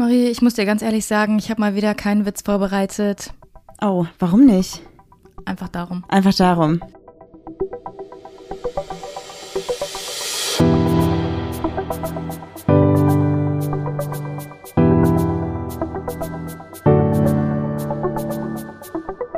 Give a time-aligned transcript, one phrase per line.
[0.00, 3.34] Marie, ich muss dir ganz ehrlich sagen, ich habe mal wieder keinen Witz vorbereitet.
[3.82, 4.80] Oh, warum nicht?
[5.44, 6.06] Einfach darum.
[6.08, 6.80] Einfach darum.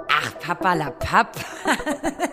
[0.08, 1.34] Ach, Papa la Papp.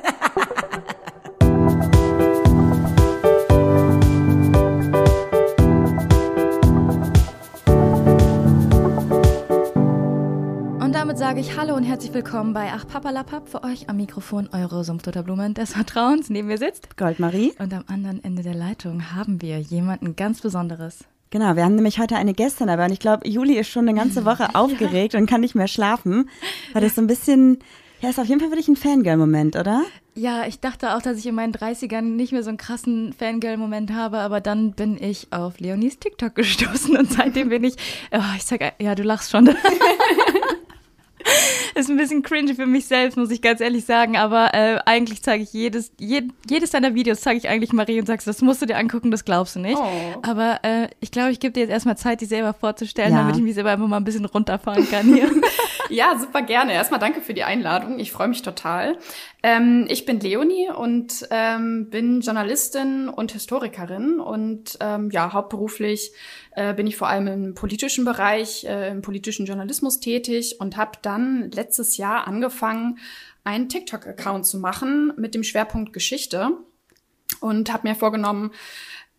[11.30, 15.54] sage ich Hallo und herzlich willkommen bei Ach Papalapap für euch am Mikrofon eure Sumpfdotterblumen
[15.54, 16.32] des Vertrauens.
[16.32, 17.54] Neben mir sitzt Goldmarie.
[17.60, 21.04] und am anderen Ende der Leitung haben wir jemanden ganz Besonderes.
[21.30, 23.96] Genau, wir haben nämlich heute eine Gästin dabei und ich glaube, Juli ist schon eine
[23.96, 26.32] ganze Woche aufgeregt und kann nicht mehr schlafen,
[26.74, 27.60] weil das so ein bisschen,
[28.02, 29.84] ja, ist auf jeden Fall wirklich ein Fangirl-Moment, oder?
[30.16, 33.94] Ja, ich dachte auch, dass ich in meinen 30ern nicht mehr so einen krassen Fangirl-Moment
[33.94, 37.76] habe, aber dann bin ich auf Leonies TikTok gestoßen und seitdem bin ich,
[38.12, 39.46] oh, ich sag, ja, du lachst schon.
[41.76, 45.22] Ist ein bisschen cringy für mich selbst, muss ich ganz ehrlich sagen, aber äh, eigentlich
[45.22, 48.62] zeige ich jedes, jed, jedes deiner Videos zeige ich eigentlich Marie und sagst, das musst
[48.62, 49.78] du dir angucken, das glaubst du nicht.
[49.78, 50.20] Oh.
[50.24, 53.20] Aber äh, ich glaube, ich gebe dir jetzt erstmal Zeit, die selber vorzustellen, Ja.
[53.20, 55.30] damit ich mich selber einfach mal ein bisschen runterfahren kann hier.
[55.92, 56.74] Ja, super gerne.
[56.74, 57.98] Erstmal danke für die Einladung.
[57.98, 59.00] Ich freue mich total.
[59.42, 66.12] Ähm, ich bin Leonie und ähm, bin Journalistin und Historikerin und ähm, ja, hauptberuflich
[66.60, 71.00] äh, bin ich vor allem im politischen Bereich, äh, im politischen Journalismus tätig und habe
[71.02, 73.00] dann letztes Jahr angefangen,
[73.46, 76.50] einen TikTok-Account zu machen mit dem Schwerpunkt Geschichte
[77.40, 78.52] und habe mir vorgenommen,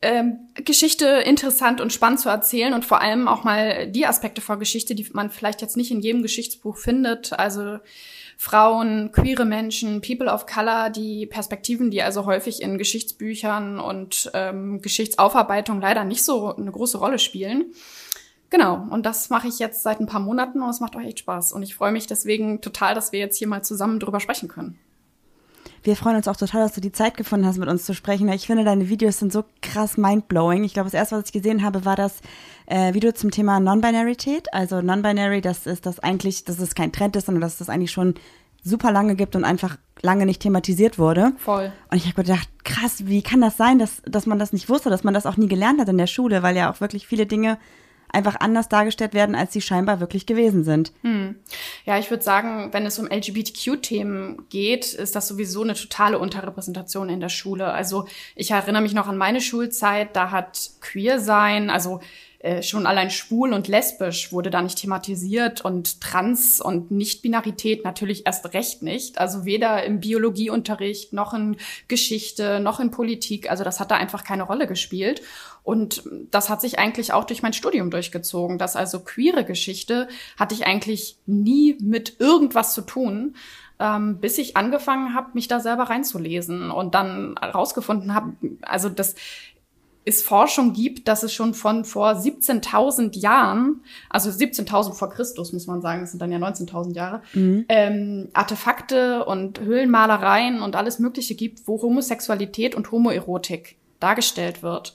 [0.03, 4.59] ähm, Geschichte interessant und spannend zu erzählen und vor allem auch mal die Aspekte vor
[4.59, 7.33] Geschichte, die man vielleicht jetzt nicht in jedem Geschichtsbuch findet.
[7.33, 7.79] Also
[8.43, 14.81] Frauen, queere Menschen, People of Color, die Perspektiven, die also häufig in Geschichtsbüchern und ähm,
[14.81, 17.67] Geschichtsaufarbeitung leider nicht so eine große Rolle spielen.
[18.49, 21.19] Genau, und das mache ich jetzt seit ein paar Monaten und es macht auch echt
[21.19, 21.53] Spaß.
[21.53, 24.79] Und ich freue mich deswegen total, dass wir jetzt hier mal zusammen drüber sprechen können.
[25.83, 28.27] Wir freuen uns auch total, dass du die Zeit gefunden hast, mit uns zu sprechen.
[28.31, 30.65] Ich finde, deine Videos sind so krass mindblowing.
[30.65, 32.21] Ich glaube, das erste, was ich gesehen habe, war das
[32.67, 34.53] äh, Video zum Thema Non-Binarität.
[34.53, 37.69] Also Non-Binary, das ist das eigentlich, dass es kein Trend ist, sondern dass es das
[37.69, 38.15] eigentlich schon
[38.63, 41.33] super lange gibt und einfach lange nicht thematisiert wurde.
[41.39, 41.73] Voll.
[41.91, 44.91] Und ich habe gedacht, krass, wie kann das sein, dass, dass man das nicht wusste,
[44.91, 47.27] dass man das auch nie gelernt hat in der Schule, weil ja auch wirklich viele
[47.27, 47.59] Dinge
[48.13, 50.93] einfach anders dargestellt werden, als sie scheinbar wirklich gewesen sind.
[51.87, 57.09] Ja, ich würde sagen, wenn es um LGBTQ-Themen geht, ist das sowieso eine totale Unterrepräsentation
[57.09, 57.73] in der Schule.
[57.73, 62.01] Also ich erinnere mich noch an meine Schulzeit, da hat Queer sein, also
[62.43, 68.25] äh, schon allein schwul und lesbisch wurde da nicht thematisiert und trans und Nicht-Binarität natürlich
[68.25, 69.19] erst recht nicht.
[69.19, 73.51] Also weder im Biologieunterricht noch in Geschichte noch in Politik.
[73.51, 75.21] Also das hat da einfach keine Rolle gespielt.
[75.63, 80.55] Und das hat sich eigentlich auch durch mein Studium durchgezogen, dass also queere Geschichte hatte
[80.55, 83.35] ich eigentlich nie mit irgendwas zu tun,
[83.79, 88.33] ähm, bis ich angefangen habe, mich da selber reinzulesen und dann rausgefunden habe,
[88.63, 89.15] also das
[90.05, 95.67] es Forschung gibt, dass es schon von vor 17.000 Jahren, also 17.000 vor Christus muss
[95.67, 97.23] man sagen, das sind dann ja 19.000 Jahre,
[97.69, 104.95] ähm, Artefakte und Höhlenmalereien und alles Mögliche gibt, wo Homosexualität und Homoerotik dargestellt wird.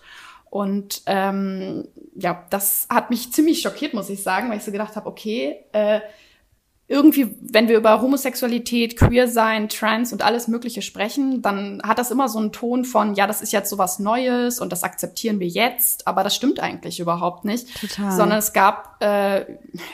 [0.55, 1.85] Und ähm,
[2.16, 5.66] ja, das hat mich ziemlich schockiert, muss ich sagen, weil ich so gedacht habe, okay,
[5.73, 5.99] äh,
[6.88, 12.29] irgendwie, wenn wir über Homosexualität, Queersein, Trans und alles Mögliche sprechen, dann hat das immer
[12.29, 15.47] so einen Ton von, ja, das ist jetzt so was Neues und das akzeptieren wir
[15.47, 17.75] jetzt, aber das stimmt eigentlich überhaupt nicht.
[17.81, 18.12] Total.
[18.12, 19.45] Sondern es gab äh,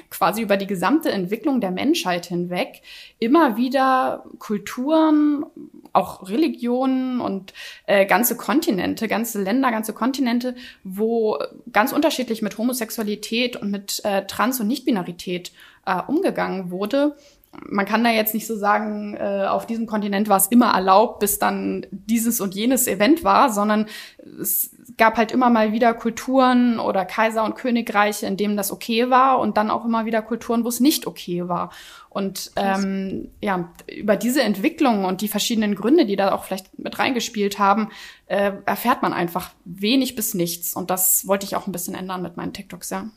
[0.09, 2.81] quasi über die gesamte Entwicklung der Menschheit hinweg
[3.19, 5.45] immer wieder Kulturen,
[5.93, 7.53] auch Religionen und
[7.85, 11.37] äh, ganze Kontinente, ganze Länder, ganze Kontinente, wo
[11.71, 15.53] ganz unterschiedlich mit Homosexualität und mit äh, Trans- und Nichtbinarität
[15.85, 17.15] äh, umgegangen wurde.
[17.67, 21.19] Man kann da jetzt nicht so sagen, äh, auf diesem Kontinent war es immer erlaubt,
[21.19, 23.87] bis dann dieses und jenes Event war, sondern
[24.39, 29.09] es gab halt immer mal wieder Kulturen oder Kaiser und Königreiche, in denen das okay
[29.09, 31.71] war und dann auch immer wieder Kulturen, wo es nicht okay war.
[32.09, 36.99] Und ähm, ja, über diese Entwicklung und die verschiedenen Gründe, die da auch vielleicht mit
[36.99, 37.89] reingespielt haben,
[38.27, 40.73] äh, erfährt man einfach wenig bis nichts.
[40.73, 43.09] Und das wollte ich auch ein bisschen ändern mit meinen TikToks, ja.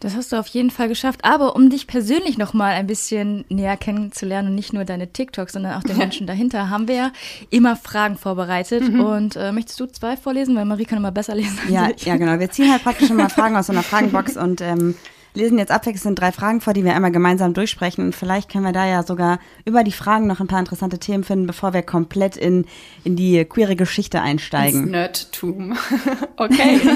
[0.00, 1.24] Das hast du auf jeden Fall geschafft.
[1.24, 5.52] Aber um dich persönlich noch mal ein bisschen näher kennenzulernen und nicht nur deine TikToks,
[5.52, 7.12] sondern auch den Menschen dahinter, haben wir ja
[7.50, 8.82] immer Fragen vorbereitet.
[8.88, 10.56] Und äh, möchtest du zwei vorlesen?
[10.56, 11.58] Weil Marie kann immer besser lesen.
[11.62, 12.04] als Ja, ich.
[12.06, 12.38] ja, genau.
[12.38, 14.94] Wir ziehen halt praktisch immer Fragen aus so einer Fragenbox und ähm,
[15.34, 18.06] lesen jetzt abwechselnd drei Fragen vor, die wir einmal gemeinsam durchsprechen.
[18.06, 21.24] Und vielleicht können wir da ja sogar über die Fragen noch ein paar interessante Themen
[21.24, 22.64] finden, bevor wir komplett in,
[23.04, 24.90] in die queere Geschichte Ins einsteigen.
[24.90, 25.76] Nerdtum.
[26.36, 26.80] okay.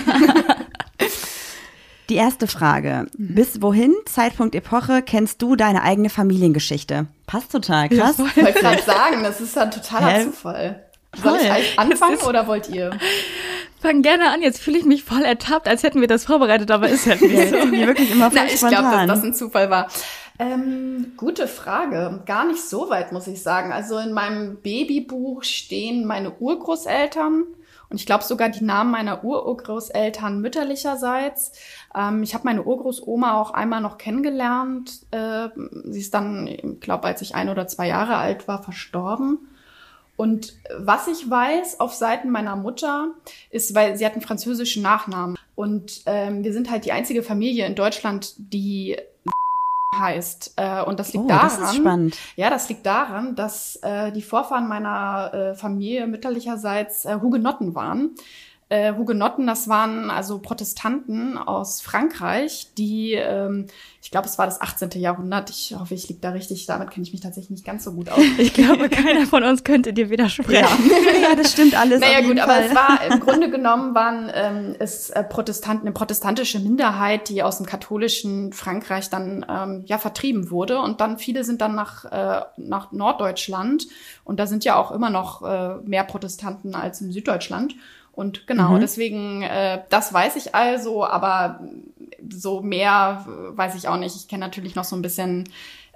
[2.09, 3.07] Die erste Frage.
[3.17, 3.35] Mhm.
[3.35, 7.07] Bis wohin, Zeitpunkt, Epoche, kennst du deine eigene Familiengeschichte?
[7.27, 8.19] Passt total, krass.
[8.19, 10.25] Ja, ich wollte gerade sagen, das ist ein totaler Hä?
[10.25, 10.85] Zufall.
[11.23, 12.91] Soll ich anfangen oder wollt ihr?
[13.81, 16.89] Fang gerne an, jetzt fühle ich mich voll ertappt, als hätten wir das vorbereitet, aber
[16.89, 17.71] ist halt nicht so.
[17.71, 19.89] wirklich immer voll Na, ich glaube, dass das ein Zufall war.
[20.39, 22.23] Ähm, gute Frage.
[22.27, 23.73] Gar nicht so weit, muss ich sagen.
[23.73, 27.45] Also in meinem Babybuch stehen meine Urgroßeltern
[27.95, 31.53] und ich glaube sogar die Namen meiner Urgroßeltern mütterlicherseits.
[31.95, 35.03] Ähm, ich habe meine Urgroßoma auch einmal noch kennengelernt.
[35.13, 35.51] Äh,
[35.85, 39.47] sie ist dann, ich glaube, als ich ein oder zwei Jahre alt war, verstorben.
[40.17, 43.11] Und was ich weiß auf Seiten meiner Mutter
[43.51, 45.39] ist, weil sie hat einen französischen Nachnamen.
[45.55, 48.97] Und ähm, wir sind halt die einzige Familie in Deutschland, die
[49.99, 50.55] heißt.
[50.57, 51.61] Äh, und das liegt oh, daran.
[51.61, 52.17] Das ist spannend.
[52.37, 58.15] Ja, das liegt daran, dass äh, die Vorfahren meiner äh, Familie mütterlicherseits äh, Hugenotten waren
[58.71, 63.67] äh, Hugenotten, das waren also Protestanten aus Frankreich, die, ähm,
[64.03, 64.91] ich glaube, es war das 18.
[65.01, 65.51] Jahrhundert.
[65.51, 66.65] Ich hoffe, ich liege da richtig.
[66.65, 68.19] Damit kenne ich mich tatsächlich nicht ganz so gut aus.
[68.39, 70.53] Ich glaube, keiner von uns könnte dir widersprechen.
[70.55, 70.69] Ja,
[71.31, 72.01] ja das stimmt alles.
[72.01, 72.51] Naja, gut, Fall.
[72.51, 77.43] aber es war im Grunde genommen waren ähm, es äh, Protestanten, eine protestantische Minderheit, die
[77.43, 80.81] aus dem katholischen Frankreich dann ähm, ja vertrieben wurde.
[80.81, 83.87] Und dann viele sind dann nach, äh, nach Norddeutschland.
[84.25, 87.75] Und da sind ja auch immer noch äh, mehr Protestanten als im Süddeutschland.
[88.15, 88.81] Und genau, mhm.
[88.81, 91.61] deswegen, äh, das weiß ich also, aber
[92.31, 94.17] so mehr weiß ich auch nicht.
[94.17, 95.45] Ich kenne natürlich noch so ein bisschen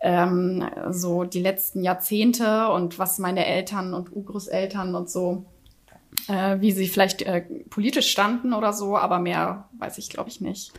[0.00, 5.44] ähm, so die letzten Jahrzehnte und was meine Eltern und Urgroßeltern und so,
[6.28, 10.40] äh, wie sie vielleicht äh, politisch standen oder so, aber mehr weiß ich, glaube ich,
[10.40, 10.72] nicht.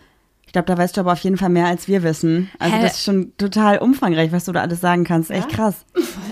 [0.46, 2.50] Ich glaube, da weißt du aber auf jeden Fall mehr, als wir wissen.
[2.58, 2.82] Also Hä?
[2.82, 5.30] das ist schon total umfangreich, was du da alles sagen kannst.
[5.30, 5.36] Ja?
[5.36, 5.86] Echt krass.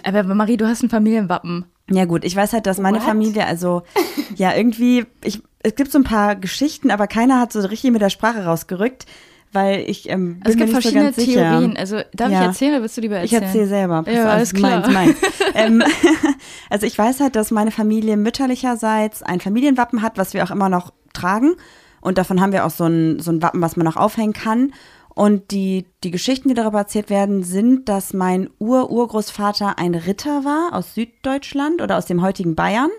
[0.04, 1.66] Aber Marie, du hast ein Familienwappen.
[1.90, 3.06] Ja gut, ich weiß halt, dass meine What?
[3.06, 3.84] Familie, also
[4.36, 8.02] ja irgendwie, ich, es gibt so ein paar Geschichten, aber keiner hat so richtig mit
[8.02, 9.06] der Sprache rausgerückt,
[9.54, 11.70] weil ich ähm, bin es gibt mir nicht verschiedene so ganz Theorien.
[11.72, 11.80] Sicher.
[11.80, 12.42] Also darf ja.
[12.42, 13.42] ich erzählen oder willst du lieber erzählen?
[13.42, 14.04] Ich erzähle selber.
[14.04, 14.82] Pass ja, auf, alles klar.
[14.82, 15.18] Meins, meins.
[15.56, 15.84] ähm,
[16.70, 20.70] also ich weiß halt, dass meine Familie mütterlicherseits ein Familienwappen hat, was wir auch immer
[20.70, 21.56] noch tragen.
[22.02, 24.74] Und davon haben wir auch so ein, so ein Wappen, was man noch aufhängen kann.
[25.18, 30.76] Und die, die Geschichten, die darüber erzählt werden, sind, dass mein Ur-Urgroßvater ein Ritter war
[30.76, 32.92] aus Süddeutschland oder aus dem heutigen Bayern.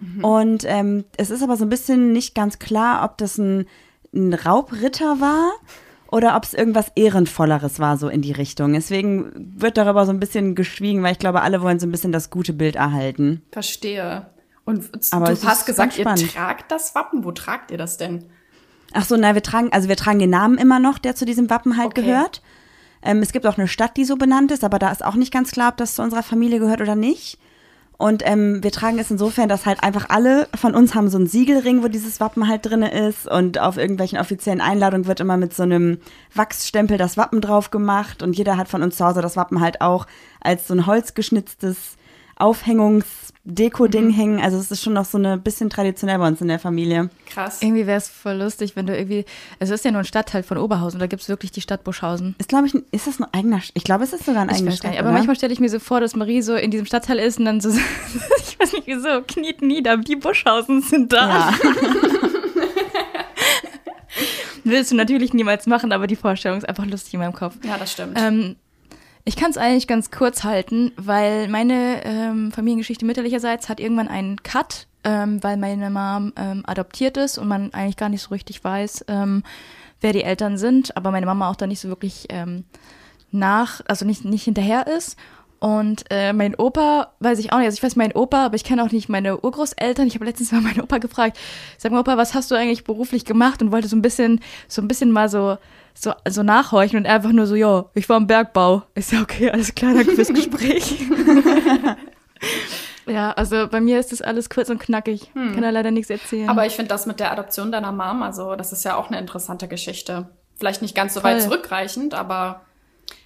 [0.00, 0.24] Mhm.
[0.24, 3.66] Und ähm, es ist aber so ein bisschen nicht ganz klar, ob das ein,
[4.12, 5.52] ein Raubritter war
[6.10, 8.72] oder ob es irgendwas Ehrenvolleres war, so in die Richtung.
[8.72, 12.10] Deswegen wird darüber so ein bisschen geschwiegen, weil ich glaube, alle wollen so ein bisschen
[12.10, 13.40] das gute Bild erhalten.
[13.52, 14.26] Verstehe.
[14.64, 17.22] Und Aber du hast gesagt, ihr tragt das Wappen.
[17.22, 18.24] Wo tragt ihr das denn?
[18.92, 21.50] Ach so, na, wir tragen, also wir tragen den Namen immer noch, der zu diesem
[21.50, 22.02] Wappen halt okay.
[22.02, 22.42] gehört.
[23.02, 25.32] Ähm, es gibt auch eine Stadt, die so benannt ist, aber da ist auch nicht
[25.32, 27.38] ganz klar, ob das zu unserer Familie gehört oder nicht.
[27.98, 31.28] Und ähm, wir tragen es insofern, dass halt einfach alle von uns haben so einen
[31.28, 33.28] Siegelring, wo dieses Wappen halt drin ist.
[33.28, 35.98] Und auf irgendwelchen offiziellen Einladungen wird immer mit so einem
[36.34, 38.24] Wachsstempel das Wappen drauf gemacht.
[38.24, 40.08] Und jeder hat von uns zu Hause das Wappen halt auch
[40.40, 41.96] als so ein holzgeschnitztes
[43.44, 44.10] Aufhängungs-Deko-Ding mhm.
[44.10, 44.40] hängen.
[44.40, 47.10] Also es ist schon noch so eine bisschen traditionell bei uns in der Familie.
[47.26, 47.62] Krass.
[47.62, 49.24] Irgendwie wäre es voll lustig, wenn du irgendwie,
[49.58, 51.84] also es ist ja nur ein Stadtteil von Oberhausen, da gibt es wirklich die Stadt
[51.84, 52.34] Buschhausen.
[52.38, 54.72] Ist, glaube ich, ist das ein eigener, ich glaube, es ist sogar ein ich eigener
[54.72, 54.98] Stadtteil.
[54.98, 55.16] Aber oder?
[55.16, 57.60] manchmal stelle ich mir so vor, dass Marie so in diesem Stadtteil ist und dann
[57.60, 57.70] so,
[58.38, 61.50] ich weiß nicht wieso, kniet nieder, die Buschhausen sind da.
[61.50, 61.54] Ja.
[64.64, 67.56] Willst du natürlich niemals machen, aber die Vorstellung ist einfach lustig in meinem Kopf.
[67.64, 68.16] Ja, das stimmt.
[68.16, 68.54] Ähm,
[69.24, 74.42] ich kann es eigentlich ganz kurz halten, weil meine ähm, Familiengeschichte mütterlicherseits hat irgendwann einen
[74.42, 78.62] Cut, ähm, weil meine Mom ähm, adoptiert ist und man eigentlich gar nicht so richtig
[78.62, 79.42] weiß, ähm,
[80.00, 82.64] wer die Eltern sind, aber meine Mama auch da nicht so wirklich ähm,
[83.30, 85.16] nach, also nicht, nicht hinterher ist.
[85.60, 88.64] Und äh, mein Opa, weiß ich auch nicht, also ich weiß meinen Opa, aber ich
[88.64, 90.08] kenne auch nicht meine Urgroßeltern.
[90.08, 91.38] Ich habe letztens mal meinen Opa gefragt,
[91.78, 93.62] sag mal Opa, was hast du eigentlich beruflich gemacht?
[93.62, 95.58] Und wollte so ein bisschen, so ein bisschen mal so
[95.94, 98.82] so also nachhorchen und einfach nur so, ja, ich war im Bergbau.
[98.94, 100.96] Ist ja okay, alles klar, danke fürs Gespräch.
[103.06, 105.30] ja, also bei mir ist das alles kurz und knackig.
[105.34, 105.52] Hm.
[105.52, 106.48] Kann da leider nichts erzählen.
[106.48, 109.18] Aber ich finde das mit der Adoption deiner Mom, also das ist ja auch eine
[109.18, 110.28] interessante Geschichte.
[110.56, 111.32] Vielleicht nicht ganz so Voll.
[111.32, 112.62] weit zurückreichend, aber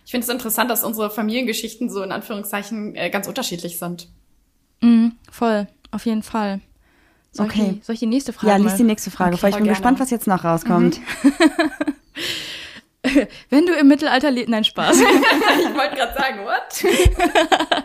[0.04, 4.08] ich finde es interessant, dass unsere Familiengeschichten so in Anführungszeichen äh, ganz unterschiedlich sind.
[4.80, 6.61] Mhm, voll, auf jeden Fall.
[7.32, 7.62] Soll okay.
[7.62, 8.50] Ich die, soll ich die nächste Frage?
[8.50, 9.49] Ja, lies die nächste Frage okay.
[9.49, 9.76] Ich bin gerne.
[9.76, 11.00] gespannt, was jetzt noch rauskommt.
[11.23, 11.32] Mhm.
[13.50, 15.00] Wenn du im Mittelalter lebst, nein, Spaß.
[15.00, 17.84] ich wollte gerade sagen, what?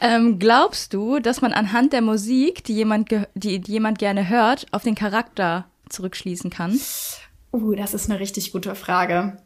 [0.00, 4.66] ähm, glaubst du, dass man anhand der Musik, die jemand, die, die jemand gerne hört,
[4.72, 6.78] auf den Charakter zurückschließen kann?
[7.52, 9.38] Uh, das ist eine richtig gute Frage.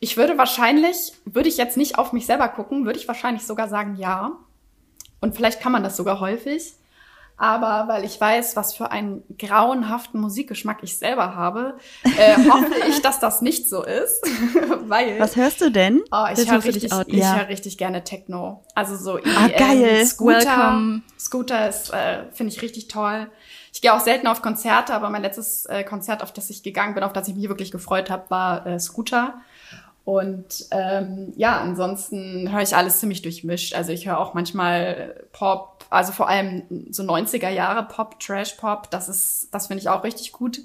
[0.00, 3.68] Ich würde wahrscheinlich, würde ich jetzt nicht auf mich selber gucken, würde ich wahrscheinlich sogar
[3.68, 4.32] sagen, ja.
[5.20, 6.74] Und vielleicht kann man das sogar häufig.
[7.36, 13.02] Aber weil ich weiß, was für einen grauenhaften Musikgeschmack ich selber habe, äh, hoffe ich,
[13.02, 14.22] dass das nicht so ist.
[14.88, 16.02] weil, was hörst du denn?
[16.12, 17.36] Oh, ich höre richtig, ich ja.
[17.36, 18.62] hör richtig gerne Techno.
[18.74, 20.06] Also so EDM, ah, geil.
[20.06, 20.38] Scooter.
[20.38, 21.02] Welcome.
[21.18, 23.28] Scooter ist, äh, finde ich richtig toll.
[23.72, 26.94] Ich gehe auch selten auf Konzerte, aber mein letztes äh, Konzert, auf das ich gegangen
[26.94, 29.34] bin, auf das ich mich wirklich gefreut habe, war äh, Scooter.
[30.04, 33.74] Und ähm, ja, ansonsten höre ich alles ziemlich durchmischt.
[33.74, 38.90] Also ich höre auch manchmal Pop, also vor allem so 90er Jahre Pop, Trash Pop.
[38.90, 40.60] Das ist, das finde ich auch richtig gut.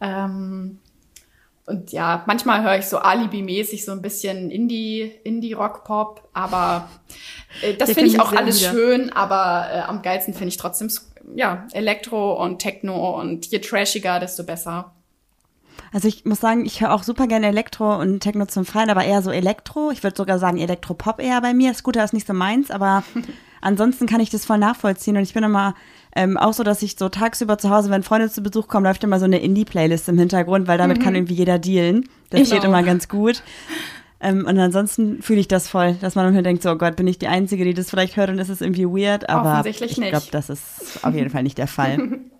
[0.00, 0.78] Ähm,
[1.66, 6.88] und ja, manchmal höre ich so Alibi-mäßig so ein bisschen Indie, Indie-Rock-Pop, aber
[7.60, 8.70] äh, das finde ich auch alles wieder.
[8.70, 10.88] schön, aber äh, am geilsten finde ich trotzdem
[11.34, 14.92] ja, Elektro und Techno und je trashiger, desto besser.
[15.92, 19.04] Also ich muss sagen, ich höre auch super gerne Elektro und Techno zum Freien, aber
[19.04, 19.90] eher so Elektro.
[19.90, 21.74] Ich würde sogar sagen Elektropop eher bei mir.
[21.74, 23.04] Scooter ist nicht so meins, aber
[23.60, 25.16] ansonsten kann ich das voll nachvollziehen.
[25.16, 25.74] Und ich bin immer
[26.14, 29.04] ähm, auch so, dass ich so tagsüber zu Hause, wenn Freunde zu Besuch kommen, läuft
[29.04, 31.02] immer so eine Indie-Playlist im Hintergrund, weil damit mhm.
[31.02, 32.08] kann irgendwie jeder dealen.
[32.30, 32.64] Das ich geht auch.
[32.64, 33.42] immer ganz gut.
[34.20, 37.06] Ähm, und ansonsten fühle ich das voll, dass man immer denkt, so oh Gott, bin
[37.06, 40.26] ich die Einzige, die das vielleicht hört und ist es irgendwie weird, aber ich glaube,
[40.32, 42.18] das ist auf jeden Fall nicht der Fall.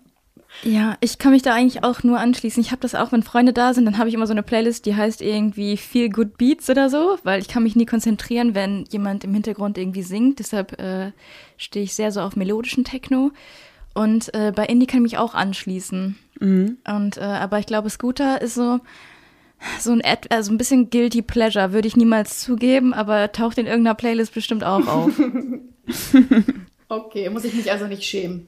[0.63, 2.61] Ja, ich kann mich da eigentlich auch nur anschließen.
[2.61, 4.85] Ich habe das auch, wenn Freunde da sind, dann habe ich immer so eine Playlist,
[4.85, 8.85] die heißt irgendwie Feel Good Beats oder so, weil ich kann mich nie konzentrieren, wenn
[8.89, 10.39] jemand im Hintergrund irgendwie singt.
[10.39, 11.11] Deshalb äh,
[11.57, 13.31] stehe ich sehr so auf melodischen Techno.
[13.93, 16.17] Und äh, bei Indie kann ich mich auch anschließen.
[16.39, 16.77] Mhm.
[16.87, 18.79] Und äh, aber ich glaube, Scooter ist so
[19.79, 23.95] so ein also ein bisschen guilty pleasure würde ich niemals zugeben, aber taucht in irgendeiner
[23.95, 25.11] Playlist bestimmt auch auf.
[26.89, 28.47] okay, muss ich mich also nicht schämen.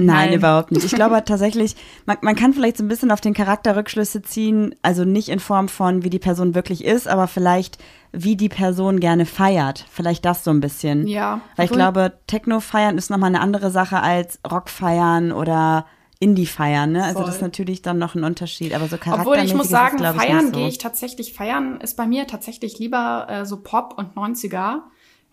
[0.00, 0.84] Nein, Nein, überhaupt nicht.
[0.84, 1.76] Ich glaube tatsächlich,
[2.06, 5.40] man, man kann vielleicht so ein bisschen auf den Charakter Rückschlüsse ziehen, also nicht in
[5.40, 7.78] Form von, wie die Person wirklich ist, aber vielleicht,
[8.12, 9.86] wie die Person gerne feiert.
[9.90, 11.06] Vielleicht das so ein bisschen.
[11.06, 11.40] Ja.
[11.56, 15.86] Weil ich glaube, Techno feiern ist nochmal eine andere Sache als Rock feiern oder
[16.22, 17.02] Indie feiern, ne?
[17.02, 20.04] Also das ist natürlich dann noch ein Unterschied, aber so charaktermäßig Obwohl ich muss sagen,
[20.04, 20.52] ist, feiern so.
[20.52, 24.82] gehe ich tatsächlich, feiern ist bei mir tatsächlich lieber äh, so Pop und 90er.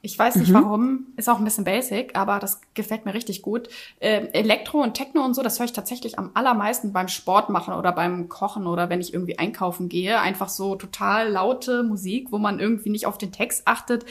[0.03, 0.53] Ich weiß nicht mhm.
[0.53, 3.67] warum, ist auch ein bisschen basic, aber das gefällt mir richtig gut.
[3.99, 7.73] Äh, Elektro und Techno und so, das höre ich tatsächlich am allermeisten beim Sport machen
[7.73, 10.19] oder beim Kochen oder wenn ich irgendwie einkaufen gehe.
[10.19, 14.05] Einfach so total laute Musik, wo man irgendwie nicht auf den Text achtet,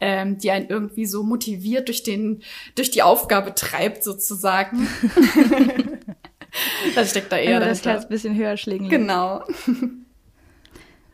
[0.00, 2.42] ähm, die einen irgendwie so motiviert durch den,
[2.76, 4.86] durch die Aufgabe treibt sozusagen.
[6.94, 8.88] das steckt da eher also das Herz ein bisschen höher schlägen.
[8.88, 9.42] Genau.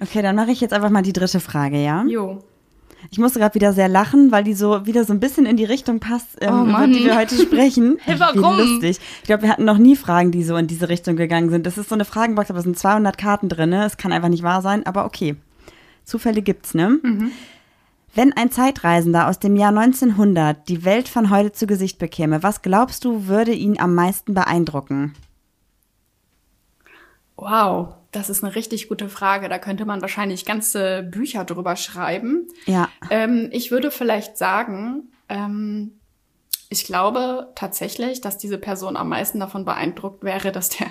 [0.01, 2.05] Okay, dann mache ich jetzt einfach mal die dritte Frage, ja?
[2.05, 2.45] Jo.
[3.11, 5.65] Ich musste gerade wieder sehr lachen, weil die so wieder so ein bisschen in die
[5.65, 7.99] Richtung passt, ähm, oh über die wir heute sprechen.
[8.05, 8.59] hey, warum?
[8.59, 8.99] Wie lustig.
[9.21, 11.65] Ich glaube, wir hatten noch nie Fragen, die so in diese Richtung gegangen sind.
[11.65, 13.71] Das ist so eine Fragenbox, aber es sind 200 Karten drin.
[13.71, 13.85] Ne?
[13.87, 15.37] Es kann einfach nicht wahr sein, aber okay.
[16.05, 16.99] Zufälle gibt's, ne?
[17.03, 17.33] Mhm.
[18.15, 22.63] Wenn ein Zeitreisender aus dem Jahr 1900 die Welt von heute zu Gesicht bekäme, was
[22.63, 25.15] glaubst du, würde ihn am meisten beeindrucken?
[27.37, 29.49] Wow, das ist eine richtig gute Frage.
[29.49, 32.49] Da könnte man wahrscheinlich ganze Bücher drüber schreiben.
[32.67, 32.89] Ja.
[33.11, 35.99] Ähm, ich würde vielleicht sagen, ähm,
[36.71, 40.89] ich glaube tatsächlich, dass diese Person am meisten davon beeindruckt wäre, dass der,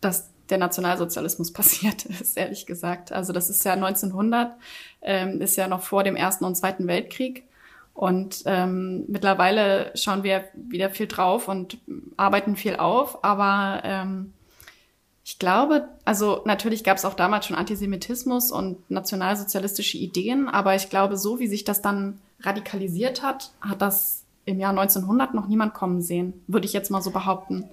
[0.00, 3.12] dass der Nationalsozialismus passiert ist, ehrlich gesagt.
[3.12, 4.56] Also das ist ja 1900,
[5.02, 7.44] ähm, ist ja noch vor dem Ersten und Zweiten Weltkrieg.
[7.94, 11.78] Und ähm, mittlerweile schauen wir wieder viel drauf und
[12.16, 14.32] arbeiten viel auf, aber ähm,
[15.24, 20.88] ich glaube, also natürlich gab es auch damals schon Antisemitismus und nationalsozialistische Ideen, aber ich
[20.88, 25.74] glaube, so wie sich das dann radikalisiert hat, hat das im Jahr 1900 noch niemand
[25.74, 27.68] kommen sehen, würde ich jetzt mal so behaupten.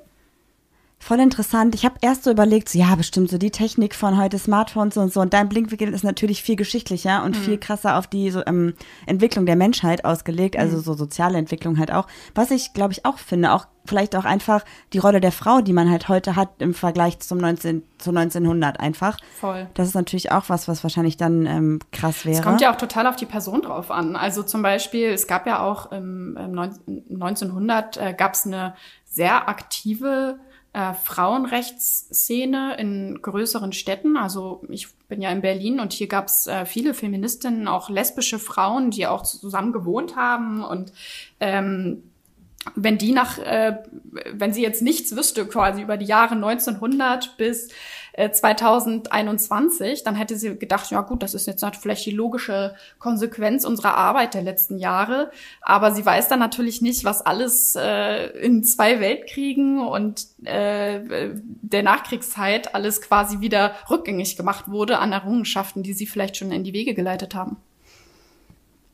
[0.99, 1.75] Voll interessant.
[1.75, 5.13] Ich habe erst so überlegt, so, ja, bestimmt so die Technik von heute, Smartphones und
[5.13, 5.21] so.
[5.21, 7.41] Und dein Blinkwinkel ist natürlich viel geschichtlicher und mhm.
[7.41, 8.73] viel krasser auf die so, ähm,
[9.05, 10.81] Entwicklung der Menschheit ausgelegt, also mhm.
[10.81, 12.07] so soziale Entwicklung halt auch.
[12.33, 15.71] Was ich, glaube ich, auch finde, auch vielleicht auch einfach die Rolle der Frau, die
[15.71, 19.17] man halt heute hat im Vergleich zum 19, zu 1900 einfach.
[19.39, 19.67] Voll.
[19.75, 22.37] Das ist natürlich auch was, was wahrscheinlich dann ähm, krass wäre.
[22.37, 24.15] Es kommt ja auch total auf die Person drauf an.
[24.15, 28.75] Also zum Beispiel, es gab ja auch im, im 1900 äh, gab es eine
[29.05, 30.39] sehr aktive
[30.73, 34.17] äh, Frauenrechtsszene in größeren Städten.
[34.17, 38.39] Also ich bin ja in Berlin und hier gab es äh, viele Feministinnen, auch lesbische
[38.39, 40.91] Frauen, die auch zusammen gewohnt haben und
[41.39, 42.03] ähm,
[42.75, 43.77] wenn die nach, äh,
[44.33, 47.69] wenn sie jetzt nichts wüsste quasi über die Jahre 1900 bis
[48.17, 53.63] 2021, äh, dann hätte sie gedacht, ja gut, das ist jetzt vielleicht die logische Konsequenz
[53.63, 55.31] unserer Arbeit der letzten Jahre.
[55.61, 61.31] Aber sie weiß dann natürlich nicht, was alles äh, in zwei Weltkriegen und äh,
[61.61, 66.63] der Nachkriegszeit alles quasi wieder rückgängig gemacht wurde an Errungenschaften, die sie vielleicht schon in
[66.63, 67.57] die Wege geleitet haben.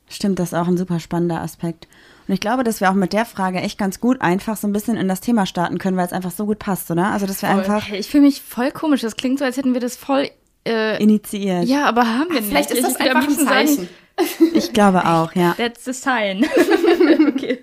[0.10, 1.88] Stimmt, das ist auch ein super spannender Aspekt.
[2.28, 4.74] Und ich glaube, dass wir auch mit der Frage echt ganz gut einfach so ein
[4.74, 7.08] bisschen in das Thema starten können, weil es einfach so gut passt, oder?
[7.08, 7.60] Also, dass wir Voll.
[7.60, 9.02] einfach Ich fühle mich voll komisch.
[9.02, 10.30] Das klingt so, als hätten wir das voll.
[10.66, 11.66] Äh, initiiert.
[11.66, 12.48] ja, aber haben wir nicht.
[12.48, 13.90] Vielleicht ist das einfach ein liebsten sagen, Zeichen.
[14.54, 15.54] Ich glaube auch, ja.
[15.58, 16.46] That's the sign.
[17.28, 17.60] okay.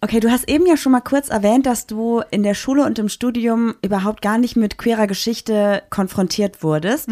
[0.00, 3.00] Okay, du hast eben ja schon mal kurz erwähnt, dass du in der Schule und
[3.00, 7.08] im Studium überhaupt gar nicht mit queerer Geschichte konfrontiert wurdest.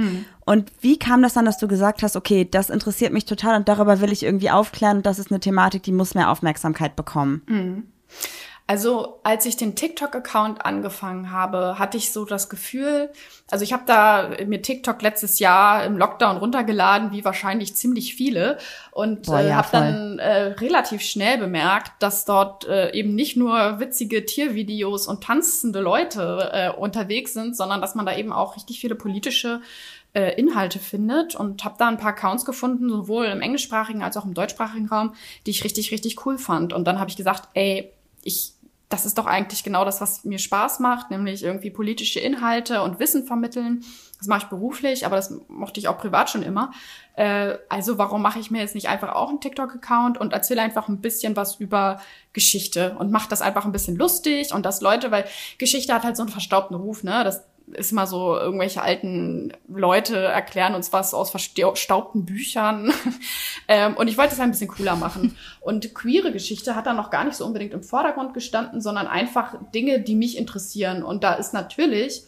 [0.46, 3.68] Und wie kam das dann, dass du gesagt hast, okay, das interessiert mich total und
[3.68, 7.42] darüber will ich irgendwie aufklären und das ist eine Thematik, die muss mehr Aufmerksamkeit bekommen?
[8.68, 13.10] Also als ich den TikTok-Account angefangen habe, hatte ich so das Gefühl,
[13.48, 18.58] also ich habe da mir TikTok letztes Jahr im Lockdown runtergeladen, wie wahrscheinlich ziemlich viele,
[18.90, 23.36] und Boah, äh, ja, habe dann äh, relativ schnell bemerkt, dass dort äh, eben nicht
[23.36, 28.56] nur witzige Tiervideos und tanzende Leute äh, unterwegs sind, sondern dass man da eben auch
[28.56, 29.60] richtig viele politische
[30.16, 34.24] äh, Inhalte findet und habe da ein paar Accounts gefunden, sowohl im englischsprachigen als auch
[34.24, 35.12] im deutschsprachigen Raum,
[35.44, 36.72] die ich richtig, richtig cool fand.
[36.72, 37.92] Und dann habe ich gesagt, ey,
[38.22, 38.54] ich,
[38.88, 42.98] das ist doch eigentlich genau das, was mir Spaß macht, nämlich irgendwie politische Inhalte und
[42.98, 43.84] Wissen vermitteln.
[44.16, 46.70] Das mache ich beruflich, aber das mochte ich auch privat schon immer.
[47.14, 50.88] Äh, also warum mache ich mir jetzt nicht einfach auch einen TikTok-Account und erzähle einfach
[50.88, 52.00] ein bisschen was über
[52.32, 55.26] Geschichte und mache das einfach ein bisschen lustig und das Leute, weil
[55.58, 57.22] Geschichte hat halt so einen verstaubten Ruf, ne?
[57.22, 62.92] Das ist mal so, irgendwelche alten Leute erklären uns was aus verstaubten Büchern.
[63.68, 65.36] ähm, und ich wollte es ein bisschen cooler machen.
[65.60, 69.56] Und queere Geschichte hat dann noch gar nicht so unbedingt im Vordergrund gestanden, sondern einfach
[69.74, 71.02] Dinge, die mich interessieren.
[71.02, 72.22] Und da ist natürlich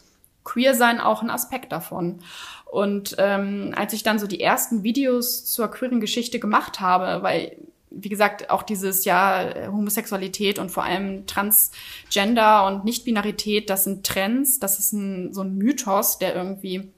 [0.44, 2.20] queer sein auch ein Aspekt davon.
[2.64, 7.56] Und ähm, als ich dann so die ersten Videos zur queeren Geschichte gemacht habe, weil
[7.90, 14.60] wie gesagt, auch dieses ja Homosexualität und vor allem Transgender und Nichtbinarität, das sind Trends,
[14.60, 16.90] das ist ein, so ein Mythos, der irgendwie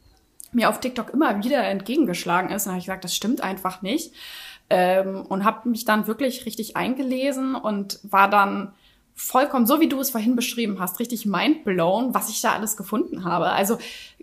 [0.53, 2.67] mir auf TikTok immer wieder entgegengeschlagen ist.
[2.67, 4.13] Und habe ich gesagt, das stimmt einfach nicht.
[4.69, 8.73] Ähm, und habe mich dann wirklich richtig eingelesen und war dann
[9.21, 13.25] vollkommen, so wie du es vorhin beschrieben hast, richtig mindblown, was ich da alles gefunden
[13.25, 13.51] habe.
[13.51, 13.79] Also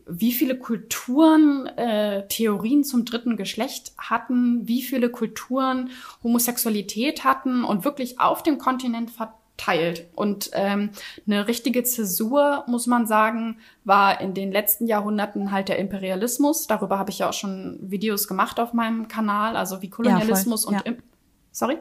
[0.08, 5.92] wie viele Kulturen äh, Theorien zum dritten Geschlecht hatten, wie viele Kulturen
[6.24, 10.08] Homosexualität hatten und wirklich auf dem Kontinent verteilt.
[10.16, 10.92] Und ähm,
[11.26, 16.68] eine richtige Zäsur, muss man sagen, war in den letzten Jahrhunderten halt der Imperialismus.
[16.68, 20.74] Darüber habe ich ja auch schon Videos gemacht auf meinem Kanal, also wie Kolonialismus voll,
[20.74, 20.92] und ja.
[20.92, 21.04] Im
[21.52, 21.78] Sorry?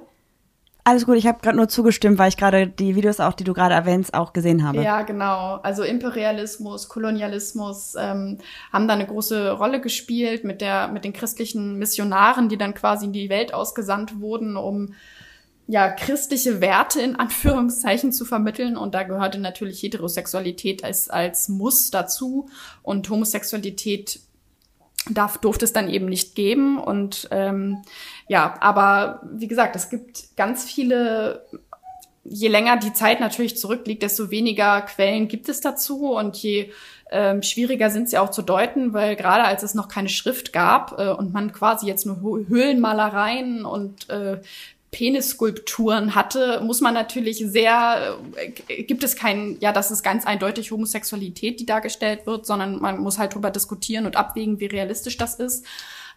[0.86, 3.54] Alles gut, ich habe gerade nur zugestimmt, weil ich gerade die Videos auch, die du
[3.54, 4.84] gerade erwähnst, auch gesehen habe.
[4.84, 5.58] Ja, genau.
[5.64, 8.38] Also Imperialismus, Kolonialismus ähm,
[8.72, 13.06] haben da eine große Rolle gespielt mit der mit den christlichen Missionaren, die dann quasi
[13.06, 14.94] in die Welt ausgesandt wurden, um
[15.66, 18.76] ja christliche Werte in Anführungszeichen zu vermitteln.
[18.76, 22.48] Und da gehörte natürlich Heterosexualität als als Muss dazu
[22.84, 24.20] und Homosexualität
[25.10, 26.78] darf, durfte es dann eben nicht geben.
[26.78, 27.82] Und ähm,
[28.28, 31.46] ja, aber wie gesagt, es gibt ganz viele,
[32.24, 36.70] je länger die Zeit natürlich zurückliegt, desto weniger Quellen gibt es dazu und je
[37.10, 40.98] ähm, schwieriger sind sie auch zu deuten, weil gerade als es noch keine Schrift gab
[40.98, 44.40] äh, und man quasi jetzt nur Hö- Höhlenmalereien und äh,
[44.90, 50.70] Penisskulpturen hatte, muss man natürlich sehr, äh, gibt es kein, ja, das ist ganz eindeutig
[50.70, 55.34] Homosexualität, die dargestellt wird, sondern man muss halt drüber diskutieren und abwägen, wie realistisch das
[55.36, 55.66] ist.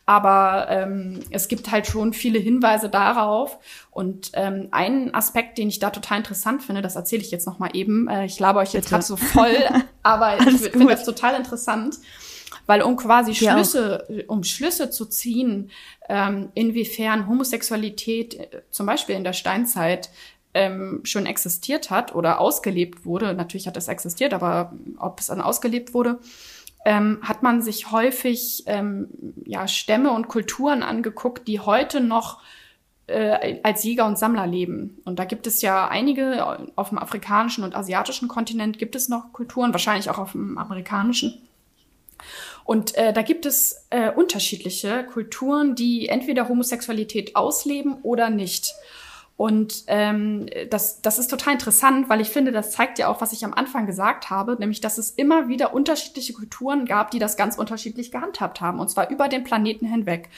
[0.06, 3.60] Aber ähm, es gibt halt schon viele Hinweise darauf.
[3.92, 7.60] Und ähm, ein Aspekt, den ich da total interessant finde, das erzähle ich jetzt noch
[7.60, 8.08] mal eben.
[8.08, 9.56] Äh, ich laber euch jetzt gerade so voll,
[10.04, 11.98] aber ich finde das total interessant.
[12.70, 13.34] Weil um quasi.
[13.34, 15.72] Schlüsse, um Schlüsse zu ziehen,
[16.08, 20.12] ähm, inwiefern Homosexualität äh, zum Beispiel in der Steinzeit
[20.54, 25.42] ähm, schon existiert hat oder ausgelebt wurde, natürlich hat es existiert, aber ob es dann
[25.42, 26.20] ausgelebt wurde,
[26.86, 29.08] ähm, hat man sich häufig ähm,
[29.46, 32.40] ja, Stämme und Kulturen angeguckt, die heute noch
[33.08, 35.00] äh, als Jäger und Sammler leben.
[35.06, 39.34] Und da gibt es ja einige, auf dem afrikanischen und asiatischen Kontinent gibt es noch
[39.34, 41.49] Kulturen, wahrscheinlich auch auf dem amerikanischen.
[42.70, 48.76] Und äh, da gibt es äh, unterschiedliche Kulturen, die entweder Homosexualität ausleben oder nicht.
[49.38, 53.34] Und ähm, das, das ist total interessant, weil ich finde, das zeigt ja auch, was
[53.34, 57.38] ich am Anfang gesagt habe, nämlich, dass es immer wieder unterschiedliche Kulturen gab, die das
[57.38, 60.30] ganz unterschiedlich gehandhabt haben, und zwar über den Planeten hinweg.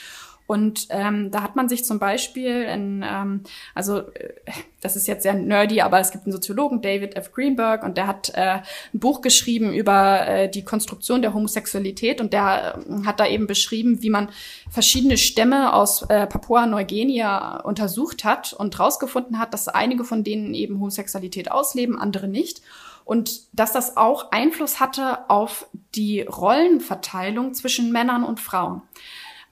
[0.51, 4.33] Und ähm, da hat man sich zum Beispiel, in, ähm, also äh,
[4.81, 7.31] das ist jetzt sehr nerdy, aber es gibt einen Soziologen, David F.
[7.31, 8.59] Greenberg, und der hat äh,
[8.93, 13.47] ein Buch geschrieben über äh, die Konstruktion der Homosexualität und der äh, hat da eben
[13.47, 14.27] beschrieben, wie man
[14.69, 20.81] verschiedene Stämme aus äh, Papua-Neuguinea untersucht hat und rausgefunden hat, dass einige von denen eben
[20.81, 22.61] Homosexualität ausleben, andere nicht.
[23.05, 28.81] Und dass das auch Einfluss hatte auf die Rollenverteilung zwischen Männern und Frauen.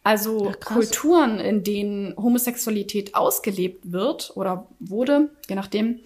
[0.10, 0.60] Also Ach.
[0.66, 6.00] Kulturen, in denen Homosexualität ausgelebt wird oder wurde, je nachdem,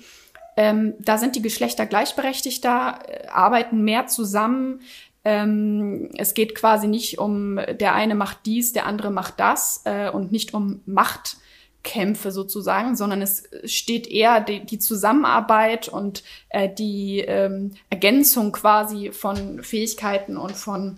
[0.58, 4.82] ähm, da sind die Geschlechter gleichberechtigter, äh, arbeiten mehr zusammen.
[5.24, 10.10] Ähm, es geht quasi nicht um, der eine macht dies, der andere macht das äh,
[10.10, 17.20] und nicht um Machtkämpfe sozusagen, sondern es steht eher die, die Zusammenarbeit und äh, die
[17.20, 20.98] ähm, Ergänzung quasi von Fähigkeiten und von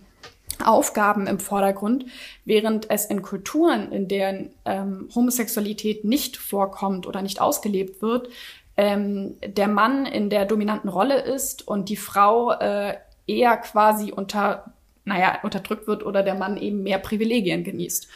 [0.63, 2.05] Aufgaben im Vordergrund,
[2.45, 8.29] während es in Kulturen, in deren ähm, Homosexualität nicht vorkommt oder nicht ausgelebt wird,
[8.77, 12.95] ähm, der Mann in der dominanten Rolle ist und die Frau äh,
[13.27, 14.73] eher quasi unter,
[15.05, 18.07] naja, unterdrückt wird oder der Mann eben mehr Privilegien genießt.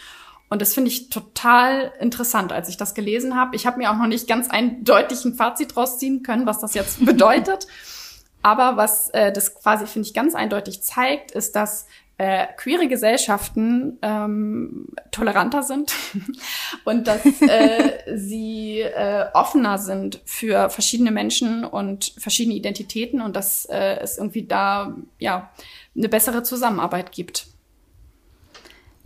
[0.50, 3.56] Und das finde ich total interessant, als ich das gelesen habe.
[3.56, 6.74] Ich habe mir auch noch nicht ganz eindeutig ein Fazit draus ziehen können, was das
[6.74, 7.68] jetzt bedeutet.
[8.42, 11.86] Aber was äh, das quasi, finde ich, ganz eindeutig zeigt, ist, dass
[12.20, 15.94] äh, queere Gesellschaften ähm, toleranter sind
[16.84, 23.66] und dass äh, sie äh, offener sind für verschiedene Menschen und verschiedene Identitäten und dass
[23.66, 25.50] äh, es irgendwie da ja
[25.96, 27.48] eine bessere Zusammenarbeit gibt.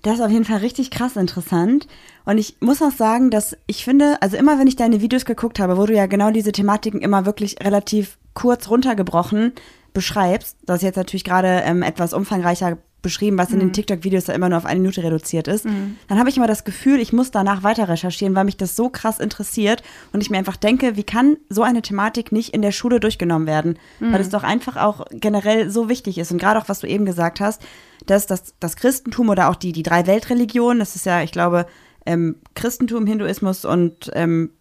[0.01, 1.87] Das ist auf jeden Fall richtig krass interessant.
[2.25, 5.59] Und ich muss auch sagen, dass ich finde, also immer wenn ich deine Videos geguckt
[5.59, 9.53] habe, wo du ja genau diese Thematiken immer wirklich relativ kurz runtergebrochen
[9.93, 14.33] beschreibst, das ist jetzt natürlich gerade ähm, etwas umfangreicher beschrieben, was in den TikTok-Videos da
[14.33, 15.65] immer nur auf eine Minute reduziert ist,
[16.07, 18.89] dann habe ich immer das Gefühl, ich muss danach weiter recherchieren, weil mich das so
[18.89, 22.71] krass interessiert und ich mir einfach denke, wie kann so eine Thematik nicht in der
[22.71, 23.77] Schule durchgenommen werden?
[24.11, 26.31] Weil es doch einfach auch generell so wichtig ist.
[26.31, 27.61] Und gerade auch, was du eben gesagt hast,
[28.07, 31.67] dass das, das Christentum oder auch die, die drei Weltreligionen, das ist ja, ich glaube,
[32.05, 34.51] ähm, Christentum, Hinduismus und ähm,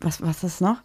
[0.00, 0.76] was, was ist noch?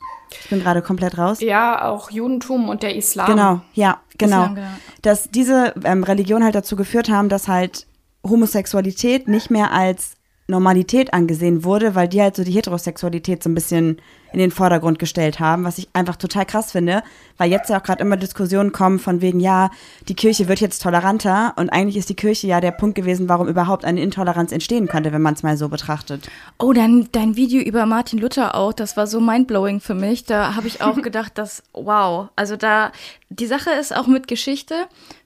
[0.44, 1.40] Ich bin gerade komplett raus.
[1.40, 3.28] Ja, auch Judentum und der Islam.
[3.28, 4.42] Genau, ja, genau.
[4.42, 4.68] Islam, genau.
[5.02, 7.88] Dass diese ähm, Religionen halt dazu geführt haben, dass halt
[8.24, 10.16] Homosexualität nicht mehr als
[10.48, 13.98] Normalität angesehen wurde, weil die halt so die Heterosexualität so ein bisschen
[14.32, 17.04] in den Vordergrund gestellt haben, was ich einfach total krass finde,
[17.38, 19.72] weil jetzt ja auch gerade immer Diskussionen kommen von wegen, ja,
[20.10, 23.48] die Kirche wird jetzt toleranter und eigentlich ist die Kirche ja der Punkt gewesen, warum
[23.48, 26.30] überhaupt eine Intoleranz entstehen könnte, wenn man es mal so betrachtet.
[26.60, 30.26] Oh, dein, dein Video über Martin Luther auch, das war so mindblowing für mich.
[30.26, 32.92] Da habe ich auch gedacht, dass, wow, also da,
[33.30, 34.76] die Sache ist auch mit Geschichte.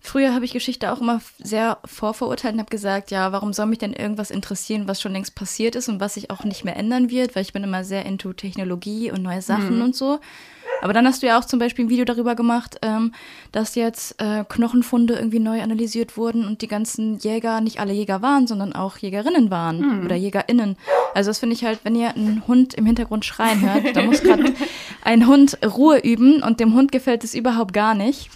[0.02, 3.80] Früher habe ich Geschichte auch immer sehr vorverurteilt und habe gesagt, ja, warum soll mich
[3.80, 7.10] denn irgendwas interessieren, was schon längst passiert ist und was sich auch nicht mehr ändern
[7.10, 10.20] wird, weil ich bin immer sehr into Technologie und neue Sachen und so.
[10.82, 13.14] Aber dann hast du ja auch zum Beispiel ein Video darüber gemacht, ähm,
[13.52, 18.22] dass jetzt äh, Knochenfunde irgendwie neu analysiert wurden und die ganzen Jäger nicht alle Jäger
[18.22, 20.78] waren, sondern auch Jägerinnen waren oder JägerInnen.
[21.14, 24.22] Also das finde ich halt, wenn ihr einen Hund im Hintergrund schreien hört, da muss
[24.22, 24.54] gerade
[25.04, 28.30] ein Hund Ruhe üben und dem Hund gefällt es überhaupt gar nicht.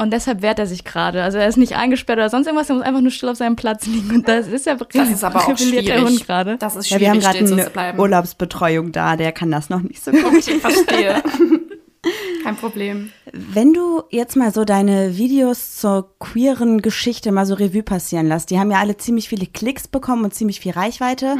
[0.00, 1.22] Und deshalb wehrt er sich gerade.
[1.22, 3.54] Also er ist nicht eingesperrt oder sonst irgendwas, er muss einfach nur still auf seinem
[3.54, 4.14] Platz liegen.
[4.16, 5.92] Und das ist ja Das ist aber auch schwierig.
[6.00, 6.56] Hund gerade.
[6.56, 8.00] Das ist Ja, schwierig, wir haben gerade eine.
[8.00, 10.38] Urlaubsbetreuung da, der kann das noch nicht so gut.
[10.48, 11.22] Ich verstehe.
[12.42, 13.10] Kein Problem.
[13.30, 18.48] Wenn du jetzt mal so deine Videos zur queeren Geschichte mal so Revue passieren lässt,
[18.48, 21.36] die haben ja alle ziemlich viele Klicks bekommen und ziemlich viel Reichweite.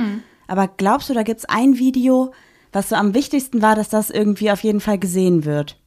[0.48, 2.32] Aber glaubst du, da gibt's ein Video,
[2.72, 5.79] was so am wichtigsten war, dass das irgendwie auf jeden Fall gesehen wird?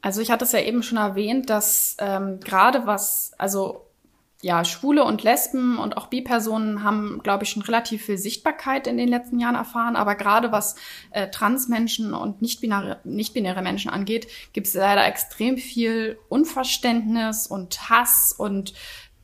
[0.00, 3.88] Also ich hatte es ja eben schon erwähnt, dass ähm, gerade was, also
[4.40, 8.96] ja, Schwule und Lesben und auch Bi-Personen haben, glaube ich, schon relativ viel Sichtbarkeit in
[8.96, 9.96] den letzten Jahren erfahren.
[9.96, 10.76] Aber gerade was
[11.10, 18.32] äh, Transmenschen und nicht-binäre nicht Menschen angeht, gibt es leider extrem viel Unverständnis und Hass
[18.32, 18.74] und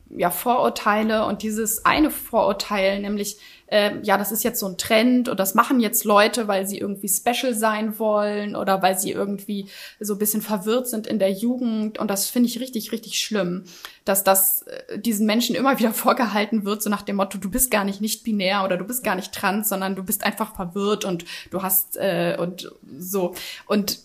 [0.09, 3.37] ja, Vorurteile und dieses eine Vorurteil, nämlich,
[3.67, 6.77] äh, ja, das ist jetzt so ein Trend und das machen jetzt Leute, weil sie
[6.77, 9.67] irgendwie special sein wollen oder weil sie irgendwie
[9.99, 13.65] so ein bisschen verwirrt sind in der Jugend und das finde ich richtig, richtig schlimm,
[14.05, 17.71] dass das äh, diesen Menschen immer wieder vorgehalten wird, so nach dem Motto, du bist
[17.71, 21.03] gar nicht nicht binär oder du bist gar nicht trans, sondern du bist einfach verwirrt
[21.03, 23.33] und du hast äh, und so.
[23.65, 23.99] Und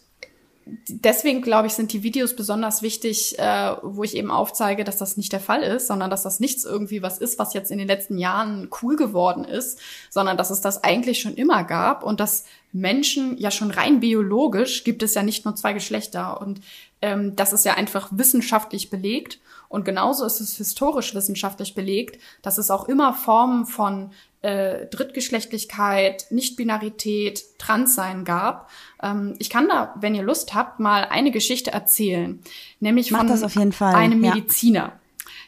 [0.67, 5.17] deswegen glaube ich, sind die Videos besonders wichtig, äh, wo ich eben aufzeige, dass das
[5.17, 7.89] nicht der Fall ist, sondern dass das nichts irgendwie was ist, was jetzt in den
[7.89, 12.45] letzten Jahren cool geworden ist, sondern dass es das eigentlich schon immer gab und dass
[12.73, 16.61] Menschen ja schon rein biologisch gibt es ja nicht nur zwei Geschlechter und
[17.03, 22.59] ähm, das ist ja einfach wissenschaftlich belegt und genauso ist es historisch wissenschaftlich belegt, dass
[22.59, 24.11] es auch immer Formen von
[24.43, 28.71] äh, Drittgeschlechtlichkeit, Nichtbinarität, Transsein gab.
[29.03, 32.41] Ähm, ich kann da, wenn ihr Lust habt, mal eine Geschichte erzählen,
[32.81, 34.35] nämlich Mach von das auf jeden Fall, einem ja.
[34.35, 34.93] Mediziner.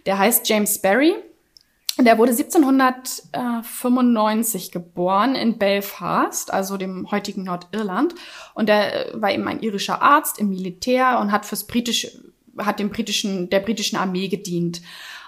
[0.05, 1.15] Der heißt James Barry.
[1.99, 8.15] Der wurde 1795 geboren in Belfast, also dem heutigen Nordirland.
[8.55, 12.11] Und er war eben ein irischer Arzt im Militär und hat fürs britische,
[12.59, 14.81] hat dem britischen, der britischen Armee gedient.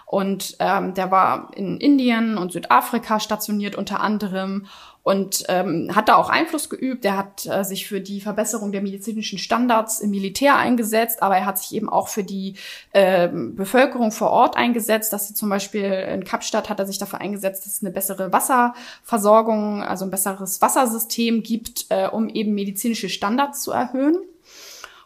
[0.07, 4.67] Und ähm, der war in Indien und Südafrika stationiert unter anderem
[5.05, 7.05] und ähm, hat da auch Einfluss geübt.
[7.05, 11.45] Er hat äh, sich für die Verbesserung der medizinischen Standards im Militär eingesetzt, aber er
[11.45, 12.55] hat sich eben auch für die
[12.93, 17.21] äh, Bevölkerung vor Ort eingesetzt, dass sie zum Beispiel in Kapstadt hat er sich dafür
[17.21, 23.11] eingesetzt, dass es eine bessere Wasserversorgung, also ein besseres Wassersystem gibt, äh, um eben medizinische
[23.11, 24.17] Standards zu erhöhen.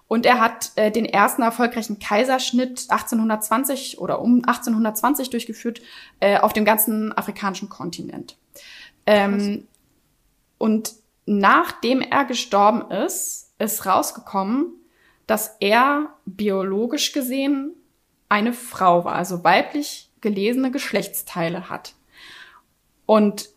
[0.09, 5.83] Und er hat äh, den ersten erfolgreichen Kaiserschnitt 1820 oder um 1820 durchgeführt
[6.21, 8.37] äh, auf dem ganzen afrikanischen Kontinent.
[9.07, 9.69] Ähm,
[10.57, 10.95] und
[11.27, 14.73] nachdem er gestorben ist, ist rausgekommen,
[15.27, 17.73] dass er biologisch gesehen
[18.31, 21.95] eine Frau war, also weiblich gelesene Geschlechtsteile hat.
[23.05, 23.51] Und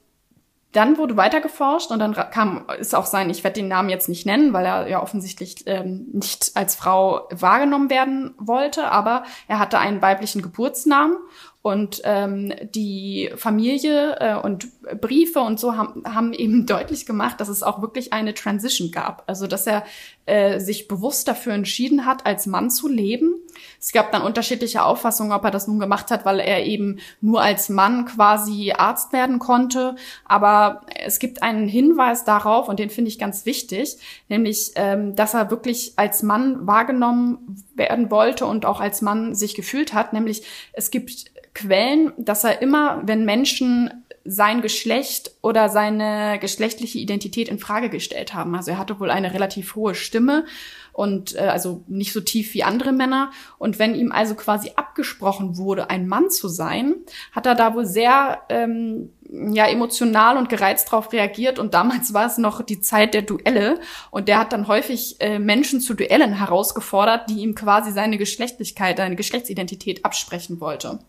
[0.72, 4.08] dann wurde weiter geforscht und dann kam, ist auch sein, ich werde den Namen jetzt
[4.08, 9.60] nicht nennen, weil er ja offensichtlich ähm, nicht als Frau wahrgenommen werden wollte, aber er
[9.60, 11.18] hatte einen weiblichen Geburtsnamen
[11.64, 14.68] und ähm, die Familie äh, und
[15.00, 19.24] Briefe und so haben, haben eben deutlich gemacht, dass es auch wirklich eine Transition gab.
[19.28, 19.84] Also dass er
[20.26, 23.36] äh, sich bewusst dafür entschieden hat, als Mann zu leben.
[23.80, 27.42] Es gab dann unterschiedliche Auffassungen, ob er das nun gemacht hat, weil er eben nur
[27.42, 29.96] als Mann quasi Arzt werden konnte.
[30.26, 33.98] Aber es gibt einen Hinweis darauf, und den finde ich ganz wichtig,
[34.30, 39.54] nämlich, ähm, dass er wirklich als Mann wahrgenommen werden wollte und auch als Mann sich
[39.54, 40.14] gefühlt hat.
[40.14, 40.44] Nämlich,
[40.74, 47.60] es gibt Quellen, dass er immer, wenn Menschen sein Geschlecht oder seine geschlechtliche Identität in
[47.60, 48.56] Frage gestellt haben.
[48.56, 50.46] Also er hatte wohl eine relativ hohe Stimme
[50.94, 53.32] und äh, also nicht so tief wie andere Männer.
[53.58, 56.96] Und wenn ihm also quasi abgesprochen wurde, ein Mann zu sein,
[57.32, 59.10] hat er da wohl sehr ähm,
[59.54, 61.58] ja emotional und gereizt drauf reagiert.
[61.58, 63.80] Und damals war es noch die Zeit der Duelle
[64.12, 68.98] und der hat dann häufig äh, Menschen zu Duellen herausgefordert, die ihm quasi seine Geschlechtlichkeit,
[68.98, 71.00] seine Geschlechtsidentität absprechen wollte.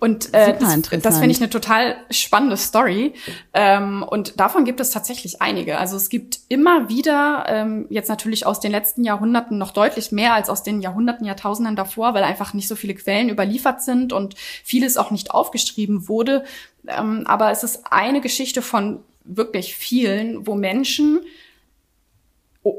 [0.00, 3.14] Und äh, das, das finde ich eine total spannende Story.
[3.52, 5.78] Ähm, und davon gibt es tatsächlich einige.
[5.78, 10.34] Also es gibt immer wieder, ähm, jetzt natürlich aus den letzten Jahrhunderten noch deutlich mehr
[10.34, 14.36] als aus den Jahrhunderten, Jahrtausenden davor, weil einfach nicht so viele Quellen überliefert sind und
[14.36, 16.44] vieles auch nicht aufgeschrieben wurde.
[16.86, 21.20] Ähm, aber es ist eine Geschichte von wirklich vielen, wo Menschen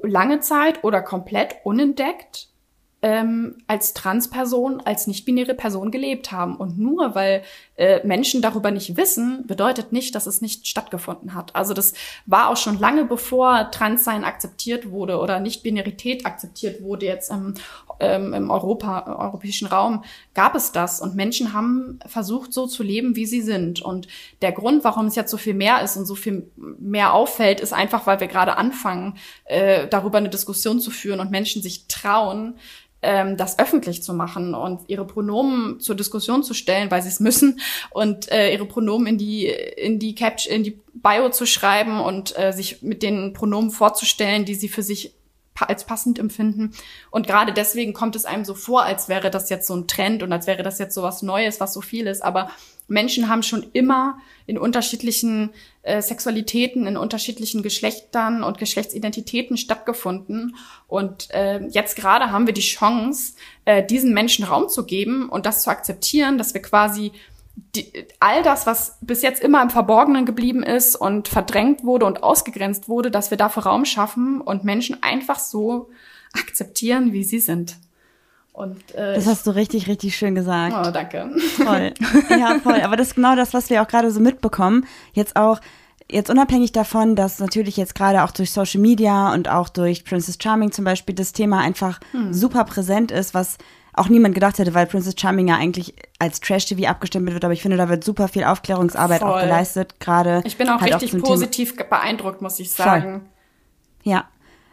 [0.03, 2.47] lange Zeit oder komplett unentdeckt
[3.01, 6.57] ähm, als Transperson, als nicht-binäre Person gelebt haben.
[6.57, 7.43] Und nur weil
[7.77, 11.55] äh, Menschen darüber nicht wissen, bedeutet nicht, dass es nicht stattgefunden hat.
[11.55, 11.93] Also das
[12.25, 17.53] war auch schon lange bevor Transsein akzeptiert wurde oder Nicht-Binarität akzeptiert wurde jetzt im,
[18.01, 20.99] ähm, im Europa, europäischen Raum, gab es das.
[20.99, 23.81] Und Menschen haben versucht, so zu leben, wie sie sind.
[23.81, 24.07] Und
[24.41, 27.71] der Grund, warum es jetzt so viel mehr ist und so viel mehr auffällt, ist
[27.71, 32.55] einfach, weil wir gerade anfangen, äh, darüber eine Diskussion zu führen und Menschen sich trauen,
[33.01, 37.19] ähm, das öffentlich zu machen und ihre Pronomen zur Diskussion zu stellen, weil sie es
[37.19, 37.59] müssen
[37.91, 42.37] und äh, ihre Pronomen in die in die Capture in die Bio zu schreiben und
[42.37, 45.13] äh, sich mit den Pronomen vorzustellen, die sie für sich
[45.55, 46.71] als passend empfinden.
[47.11, 50.23] Und gerade deswegen kommt es einem so vor, als wäre das jetzt so ein Trend
[50.23, 52.23] und als wäre das jetzt so was Neues, was so viel ist.
[52.23, 52.49] Aber
[52.89, 55.51] Menschen haben schon immer in unterschiedlichen
[55.83, 60.55] äh, Sexualitäten, in unterschiedlichen Geschlechtern und Geschlechtsidentitäten stattgefunden.
[60.87, 63.33] Und äh, jetzt gerade haben wir die Chance,
[63.65, 67.11] äh, diesen Menschen Raum zu geben und das zu akzeptieren, dass wir quasi
[67.75, 72.23] die, all das, was bis jetzt immer im Verborgenen geblieben ist und verdrängt wurde und
[72.23, 75.89] ausgegrenzt wurde, dass wir dafür Raum schaffen und Menschen einfach so
[76.33, 77.77] akzeptieren, wie sie sind.
[78.59, 80.75] Und, äh, das hast du richtig, richtig schön gesagt.
[80.77, 81.29] Oh, danke.
[81.55, 81.93] Voll.
[82.29, 82.81] Ja, voll.
[82.81, 84.85] Aber das ist genau das, was wir auch gerade so mitbekommen.
[85.13, 85.61] Jetzt auch,
[86.11, 90.37] jetzt unabhängig davon, dass natürlich jetzt gerade auch durch Social Media und auch durch Princess
[90.41, 92.33] Charming zum Beispiel das Thema einfach hm.
[92.33, 93.59] super präsent ist, was
[93.93, 97.61] auch niemand gedacht hätte, weil Princess Charming ja eigentlich als Trash-TV abgestimmt wird, aber ich
[97.61, 99.29] finde, da wird super viel Aufklärungsarbeit Voll.
[99.29, 100.41] auch geleistet, gerade.
[100.43, 101.89] Ich bin auch halt richtig auch positiv Thema.
[101.89, 103.21] beeindruckt, muss ich sagen.
[103.21, 103.21] Voll.
[104.03, 104.25] Ja,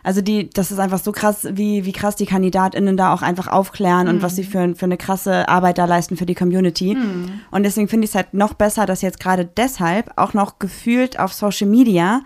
[0.06, 3.48] also die, das ist einfach so krass, wie, wie krass die KandidatInnen da auch einfach
[3.48, 4.14] aufklären mhm.
[4.14, 4.46] und was sie mhm.
[4.46, 6.94] für, für eine krasse Arbeit da leisten für die Community.
[6.94, 7.40] Mhm.
[7.50, 11.18] Und deswegen finde ich es halt noch besser, dass jetzt gerade deshalb auch noch gefühlt
[11.18, 12.20] auf Social Media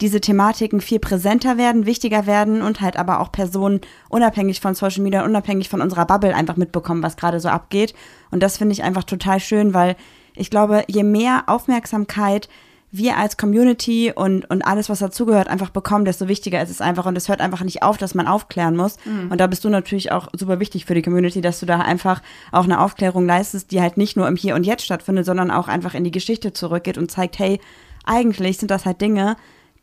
[0.00, 5.02] diese Thematiken viel präsenter werden, wichtiger werden und halt aber auch Personen unabhängig von Social
[5.02, 7.92] Media, unabhängig von unserer Bubble einfach mitbekommen, was gerade so abgeht.
[8.30, 9.96] Und das finde ich einfach total schön, weil
[10.36, 12.48] ich glaube, je mehr Aufmerksamkeit
[12.96, 17.06] wir als Community und, und alles, was dazugehört, einfach bekommen, desto wichtiger ist es einfach.
[17.06, 18.96] Und es hört einfach nicht auf, dass man aufklären muss.
[19.04, 19.30] Mhm.
[19.30, 22.22] Und da bist du natürlich auch super wichtig für die Community, dass du da einfach
[22.52, 25.68] auch eine Aufklärung leistest, die halt nicht nur im Hier und Jetzt stattfindet, sondern auch
[25.68, 27.60] einfach in die Geschichte zurückgeht und zeigt, hey,
[28.04, 29.36] eigentlich sind das halt Dinge,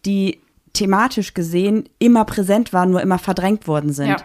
[0.06, 0.40] die
[0.74, 4.10] thematisch gesehen immer präsent waren, nur immer verdrängt worden sind.
[4.10, 4.18] Ja.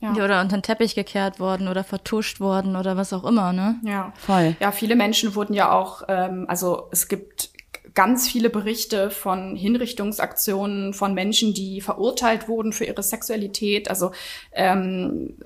[0.00, 0.12] Ja.
[0.12, 3.80] Oder unter den Teppich gekehrt worden oder vertuscht worden oder was auch immer, ne?
[3.82, 4.54] Ja, voll.
[4.60, 7.50] Ja, viele Menschen wurden ja auch, ähm, also es gibt
[7.94, 13.88] ganz viele Berichte von Hinrichtungsaktionen von Menschen, die verurteilt wurden für ihre Sexualität.
[13.88, 14.12] Also
[14.52, 15.36] ähm,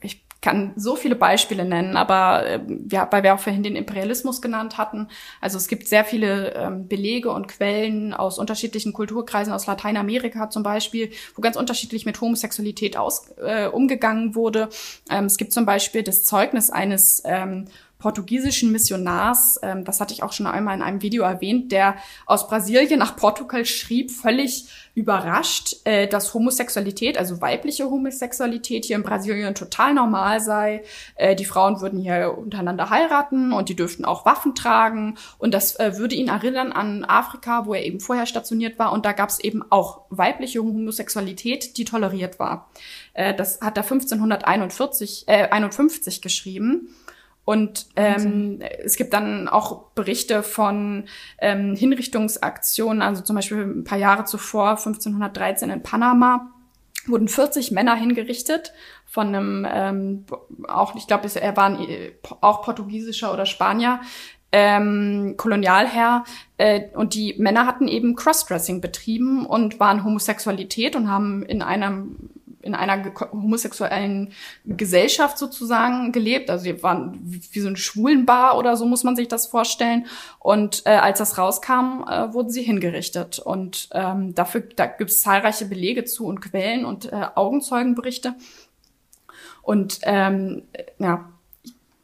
[0.00, 2.60] ich kann so viele Beispiele nennen, aber äh,
[2.90, 5.08] ja, weil wir auch vorhin den Imperialismus genannt hatten.
[5.40, 10.64] Also es gibt sehr viele ähm, Belege und Quellen aus unterschiedlichen Kulturkreisen, aus Lateinamerika zum
[10.64, 14.68] Beispiel, wo ganz unterschiedlich mit Homosexualität aus, äh, umgegangen wurde.
[15.08, 17.66] Ähm, es gibt zum Beispiel das Zeugnis eines ähm,
[18.02, 21.94] portugiesischen Missionars, ähm, das hatte ich auch schon einmal in einem Video erwähnt, der
[22.26, 29.04] aus Brasilien nach Portugal schrieb, völlig überrascht, äh, dass Homosexualität, also weibliche Homosexualität hier in
[29.04, 30.82] Brasilien total normal sei.
[31.14, 35.16] Äh, die Frauen würden hier untereinander heiraten und die dürften auch Waffen tragen.
[35.38, 38.92] Und das äh, würde ihn erinnern an Afrika, wo er eben vorher stationiert war.
[38.92, 42.68] Und da gab es eben auch weibliche Homosexualität, die toleriert war.
[43.14, 46.88] Äh, das hat er 1541, äh, 51 geschrieben.
[47.44, 51.04] Und ähm, es gibt dann auch Berichte von
[51.38, 56.52] ähm, Hinrichtungsaktionen, also zum Beispiel ein paar Jahre zuvor, 1513 in Panama,
[57.06, 58.72] wurden 40 Männer hingerichtet
[59.06, 60.24] von einem, ähm,
[60.68, 61.78] auch, ich glaube, er war ein,
[62.40, 64.00] auch portugiesischer oder Spanier,
[64.52, 66.24] ähm, Kolonialherr
[66.58, 72.30] äh, und die Männer hatten eben Crossdressing betrieben und waren Homosexualität und haben in einem
[72.62, 74.32] in einer homosexuellen
[74.64, 76.50] Gesellschaft sozusagen gelebt.
[76.50, 80.06] Also wir waren wie so ein Schwulenbar oder so muss man sich das vorstellen.
[80.38, 83.38] Und äh, als das rauskam, äh, wurden sie hingerichtet.
[83.38, 88.34] Und ähm, dafür da gibt es zahlreiche Belege zu und Quellen und äh, Augenzeugenberichte.
[89.62, 90.62] Und ähm,
[90.98, 91.31] ja,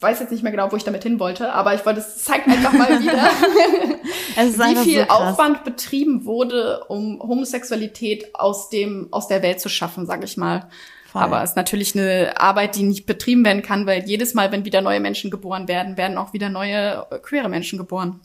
[0.00, 2.46] weiß jetzt nicht mehr genau, wo ich damit hin wollte, aber ich wollte, es zeigt
[2.46, 3.14] einfach mal wieder,
[4.36, 10.06] wie viel so Aufwand betrieben wurde, um Homosexualität aus dem, aus der Welt zu schaffen,
[10.06, 10.68] sage ich mal.
[11.10, 11.22] Voll.
[11.22, 14.64] Aber es ist natürlich eine Arbeit, die nicht betrieben werden kann, weil jedes Mal, wenn
[14.64, 18.20] wieder neue Menschen geboren werden, werden auch wieder neue äh, queere Menschen geboren.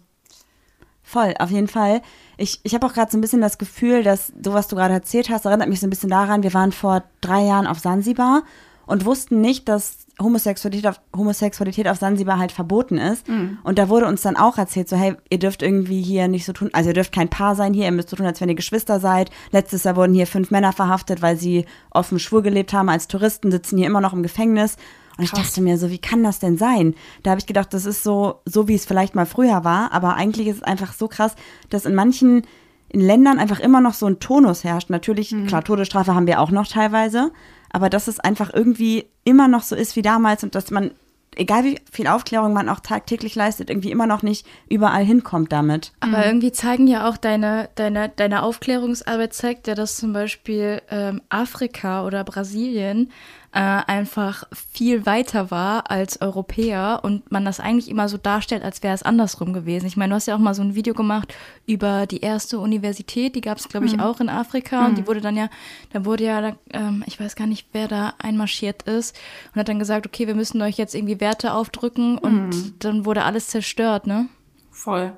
[1.02, 2.02] Voll, auf jeden Fall.
[2.38, 4.94] Ich, ich habe auch gerade so ein bisschen das Gefühl, dass du, was du gerade
[4.94, 8.44] erzählt hast, erinnert mich so ein bisschen daran, wir waren vor drei Jahren auf Sansibar
[8.86, 13.28] und wussten nicht, dass Homosexualität auf, Homosexualität auf Sansibar halt verboten ist.
[13.28, 13.58] Mhm.
[13.64, 16.54] Und da wurde uns dann auch erzählt, so, hey, ihr dürft irgendwie hier nicht so
[16.54, 18.56] tun, also ihr dürft kein Paar sein hier, ihr müsst so tun, als wenn ihr
[18.56, 19.32] Geschwister seid.
[19.52, 23.52] Letztes Jahr wurden hier fünf Männer verhaftet, weil sie offen schwul gelebt haben als Touristen,
[23.52, 24.78] sitzen hier immer noch im Gefängnis.
[25.18, 25.40] Und Krass.
[25.40, 26.96] ich dachte mir so, wie kann das denn sein?
[27.22, 30.16] Da habe ich gedacht, das ist so, so wie es vielleicht mal früher war, aber
[30.16, 31.36] eigentlich ist es einfach so krass,
[31.70, 32.44] dass in manchen
[32.90, 34.92] in Ländern einfach immer noch so ein Tonus herrscht.
[34.92, 35.48] Natürlich, mhm.
[35.48, 37.32] klar, Todesstrafe haben wir auch noch teilweise,
[37.74, 40.92] aber dass es einfach irgendwie immer noch so ist wie damals und dass man,
[41.36, 45.92] egal wie viel Aufklärung man auch tagtäglich leistet, irgendwie immer noch nicht überall hinkommt damit.
[46.00, 46.24] Aber mhm.
[46.24, 52.06] irgendwie zeigen ja auch deine, deine, deine Aufklärungsarbeit zeigt ja, dass zum Beispiel ähm, Afrika
[52.06, 53.12] oder Brasilien
[53.54, 58.82] äh, einfach viel weiter war als Europäer und man das eigentlich immer so darstellt, als
[58.82, 59.86] wäre es andersrum gewesen.
[59.86, 61.34] Ich meine, du hast ja auch mal so ein Video gemacht
[61.68, 64.00] über die erste Universität, die gab es, glaube ich, mhm.
[64.02, 64.86] auch in Afrika mhm.
[64.88, 65.08] und die mhm.
[65.08, 65.50] wurde dann ja,
[65.92, 69.16] da wurde ja, ähm, ich weiß gar nicht, wer da einmarschiert ist
[69.54, 72.76] und hat dann gesagt, okay, wir müssen euch jetzt irgendwie Werte aufdrücken und mhm.
[72.80, 74.30] dann wurde alles zerstört, ne?
[74.72, 75.14] Voll.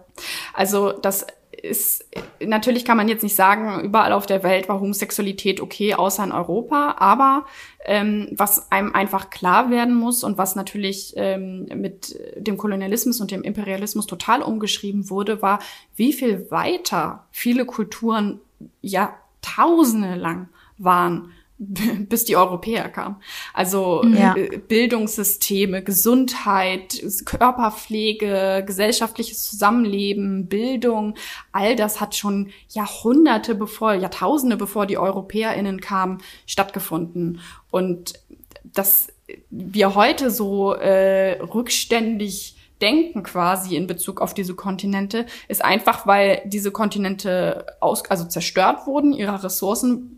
[0.54, 1.26] Also das
[1.62, 2.06] ist,
[2.40, 6.32] natürlich kann man jetzt nicht sagen, überall auf der Welt war Homosexualität okay, außer in
[6.32, 6.96] Europa.
[7.00, 7.46] Aber
[7.86, 13.32] ähm, was einem einfach klar werden muss und was natürlich ähm, mit dem Kolonialismus und
[13.32, 15.60] dem Imperialismus total umgeschrieben wurde, war,
[15.96, 18.40] wie viel weiter viele Kulturen
[18.82, 23.18] Jahrtausende lang waren bis die Europäer kamen.
[23.54, 24.36] Also ja.
[24.36, 31.16] Äh, Bildungssysteme, Gesundheit, Körperpflege, gesellschaftliches Zusammenleben, Bildung,
[31.52, 37.40] all das hat schon Jahrhunderte bevor, Jahrtausende bevor die EuropäerInnen kamen, stattgefunden.
[37.72, 38.14] Und
[38.64, 39.08] dass
[39.50, 46.42] wir heute so äh, rückständig denken quasi in Bezug auf diese Kontinente, ist einfach, weil
[46.46, 50.18] diese Kontinente aus, also zerstört wurden, ihre Ressourcen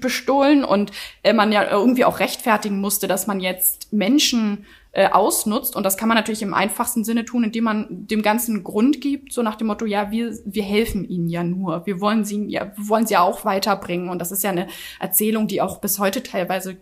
[0.00, 5.74] bestohlen und äh, man ja irgendwie auch rechtfertigen musste, dass man jetzt Menschen äh, ausnutzt.
[5.76, 9.32] Und das kann man natürlich im einfachsten Sinne tun, indem man dem Ganzen Grund gibt,
[9.32, 11.84] so nach dem Motto, ja, wir, wir helfen ihnen ja nur.
[11.86, 14.08] Wir wollen sie, ja, wollen sie auch weiterbringen.
[14.08, 14.68] Und das ist ja eine
[15.00, 16.76] Erzählung, die auch bis heute teilweise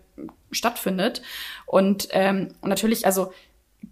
[0.51, 1.23] stattfindet.
[1.67, 3.33] Und ähm, natürlich, also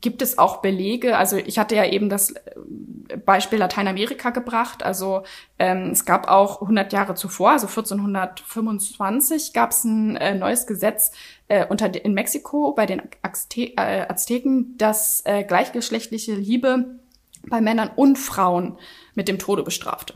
[0.00, 1.16] gibt es auch Belege.
[1.16, 4.82] Also ich hatte ja eben das äh, Beispiel Lateinamerika gebracht.
[4.82, 5.22] Also
[5.58, 11.12] ähm, es gab auch 100 Jahre zuvor, also 1425, gab es ein äh, neues Gesetz
[11.48, 16.98] äh, unter in Mexiko bei den Azte äh, Azteken, das äh, gleichgeschlechtliche Liebe
[17.48, 18.78] bei Männern und Frauen
[19.14, 20.14] mit dem Tode bestrafte.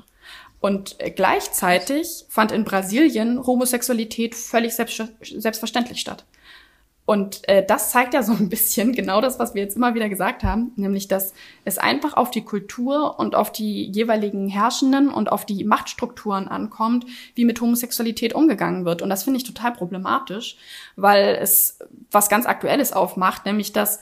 [0.61, 6.25] Und äh, gleichzeitig fand in Brasilien Homosexualität völlig selbst, selbstverständlich statt.
[7.07, 10.09] Und äh, das zeigt ja so ein bisschen genau das, was wir jetzt immer wieder
[10.09, 11.35] gesagt haben, nämlich dass
[11.65, 17.05] es einfach auf die Kultur und auf die jeweiligen Herrschenden und auf die Machtstrukturen ankommt,
[17.35, 19.03] wie mit Homosexualität umgegangen wird.
[19.03, 20.57] Und das finde ich total problematisch,
[20.97, 21.79] weil es
[22.11, 24.01] was ganz Aktuelles aufmacht, nämlich dass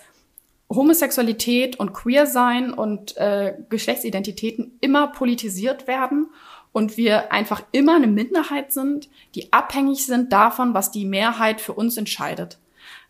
[0.71, 6.29] Homosexualität und Queersein und äh, Geschlechtsidentitäten immer politisiert werden
[6.73, 11.75] und wir einfach immer eine Minderheit sind, die abhängig sind davon, was die Mehrheit für
[11.75, 12.59] uns entscheidet.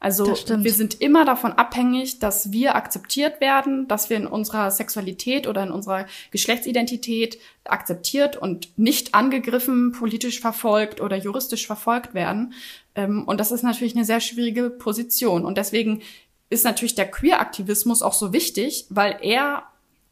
[0.02, 5.46] Also wir sind immer davon abhängig, dass wir akzeptiert werden, dass wir in unserer Sexualität
[5.46, 12.52] oder in unserer Geschlechtsidentität akzeptiert und nicht angegriffen, politisch verfolgt oder juristisch verfolgt werden.
[12.96, 15.44] Ähm, und das ist natürlich eine sehr schwierige Position.
[15.44, 16.02] Und deswegen
[16.50, 19.62] ist natürlich der Queer-Aktivismus auch so wichtig, weil er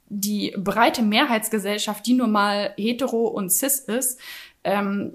[0.09, 4.20] die breite Mehrheitsgesellschaft, die nur mal hetero und cis ist,
[4.62, 5.14] ähm,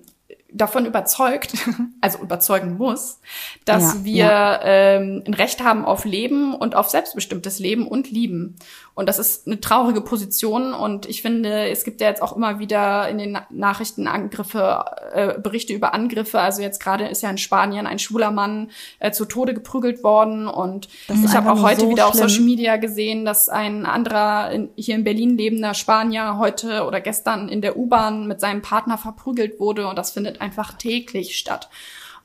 [0.55, 1.53] davon überzeugt,
[2.01, 3.19] also überzeugen muss,
[3.65, 4.61] dass ja, wir ja.
[4.63, 8.55] Ähm, ein Recht haben auf Leben und auf selbstbestimmtes Leben und Lieben.
[8.95, 10.73] Und das ist eine traurige Position.
[10.73, 15.37] Und ich finde, es gibt ja jetzt auch immer wieder in den Nachrichten Angriffe, äh,
[15.37, 16.39] Berichte über Angriffe.
[16.39, 20.47] Also jetzt gerade ist ja in Spanien ein schwuler Mann äh, zu Tode geprügelt worden.
[20.47, 22.23] Und ich habe auch heute so wieder schlimm.
[22.23, 27.01] auf Social Media gesehen, dass ein anderer in, hier in Berlin lebender Spanier heute oder
[27.01, 29.87] gestern in der U-Bahn mit seinem Partner verprügelt wurde.
[29.87, 31.69] Und das findet einfach täglich statt.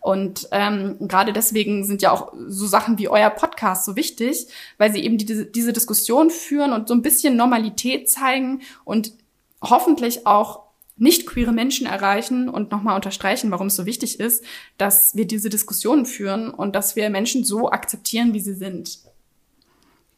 [0.00, 4.46] Und ähm, gerade deswegen sind ja auch so Sachen wie euer Podcast so wichtig,
[4.78, 9.12] weil sie eben diese, diese Diskussion führen und so ein bisschen Normalität zeigen und
[9.62, 14.44] hoffentlich auch nicht queere Menschen erreichen und nochmal unterstreichen, warum es so wichtig ist,
[14.76, 18.98] dass wir diese Diskussionen führen und dass wir Menschen so akzeptieren, wie sie sind.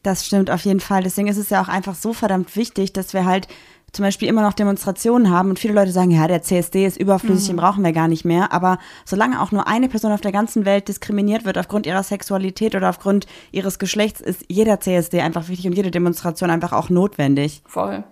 [0.03, 1.01] Das stimmt auf jeden Fall.
[1.01, 3.47] Deswegen ist es ja auch einfach so verdammt wichtig, dass wir halt
[3.93, 7.49] zum Beispiel immer noch Demonstrationen haben und viele Leute sagen, ja, der CSD ist überflüssig,
[7.49, 7.53] mhm.
[7.53, 8.51] den brauchen wir gar nicht mehr.
[8.51, 12.75] Aber solange auch nur eine Person auf der ganzen Welt diskriminiert wird aufgrund ihrer Sexualität
[12.75, 17.61] oder aufgrund ihres Geschlechts, ist jeder CSD einfach wichtig und jede Demonstration einfach auch notwendig.
[17.65, 18.03] Voll.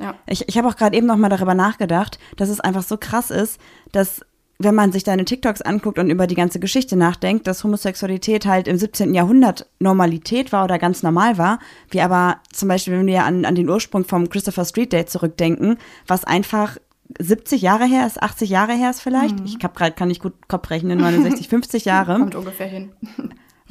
[0.00, 0.14] Ja.
[0.26, 3.30] Ich, ich habe auch gerade eben noch mal darüber nachgedacht, dass es einfach so krass
[3.30, 3.60] ist,
[3.92, 4.22] dass
[4.58, 8.68] wenn man sich deine TikToks anguckt und über die ganze Geschichte nachdenkt, dass Homosexualität halt
[8.68, 9.14] im 17.
[9.14, 11.58] Jahrhundert Normalität war oder ganz normal war,
[11.90, 15.78] wie aber zum Beispiel, wenn wir an, an den Ursprung vom Christopher Street Day zurückdenken,
[16.06, 16.76] was einfach
[17.18, 19.40] 70 Jahre her ist, 80 Jahre her ist vielleicht.
[19.40, 19.46] Mhm.
[19.46, 22.18] Ich hab grad, kann nicht gut Kopf rechnen, 69, 50 Jahre.
[22.18, 22.92] Kommt ungefähr hin.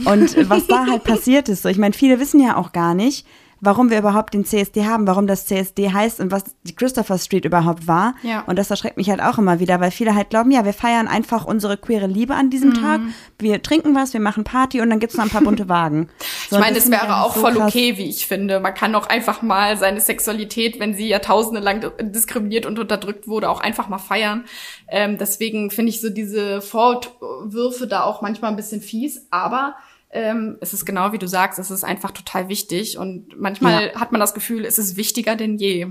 [0.05, 3.25] Und was da halt passiert ist, so, ich meine, viele wissen ja auch gar nicht,
[3.63, 7.45] warum wir überhaupt den CSD haben, warum das CSD heißt und was die Christopher Street
[7.45, 8.15] überhaupt war.
[8.21, 8.41] Ja.
[8.41, 11.07] Und das erschreckt mich halt auch immer wieder, weil viele halt glauben, ja, wir feiern
[11.07, 12.81] einfach unsere queere Liebe an diesem mhm.
[12.81, 13.01] Tag.
[13.39, 16.09] Wir trinken was, wir machen Party und dann gibt's noch ein paar bunte Wagen.
[16.49, 18.59] So, ich meine, es wäre auch so voll okay, wie ich finde.
[18.59, 23.49] Man kann auch einfach mal seine Sexualität, wenn sie jahrtausende lang diskriminiert und unterdrückt wurde,
[23.49, 24.43] auch einfach mal feiern.
[24.89, 29.75] Ähm, deswegen finde ich so diese Vorwürfe da auch manchmal ein bisschen fies, aber
[30.13, 33.99] ähm, es ist genau wie du sagst, es ist einfach total wichtig und manchmal ja.
[33.99, 35.87] hat man das Gefühl, es ist wichtiger denn je.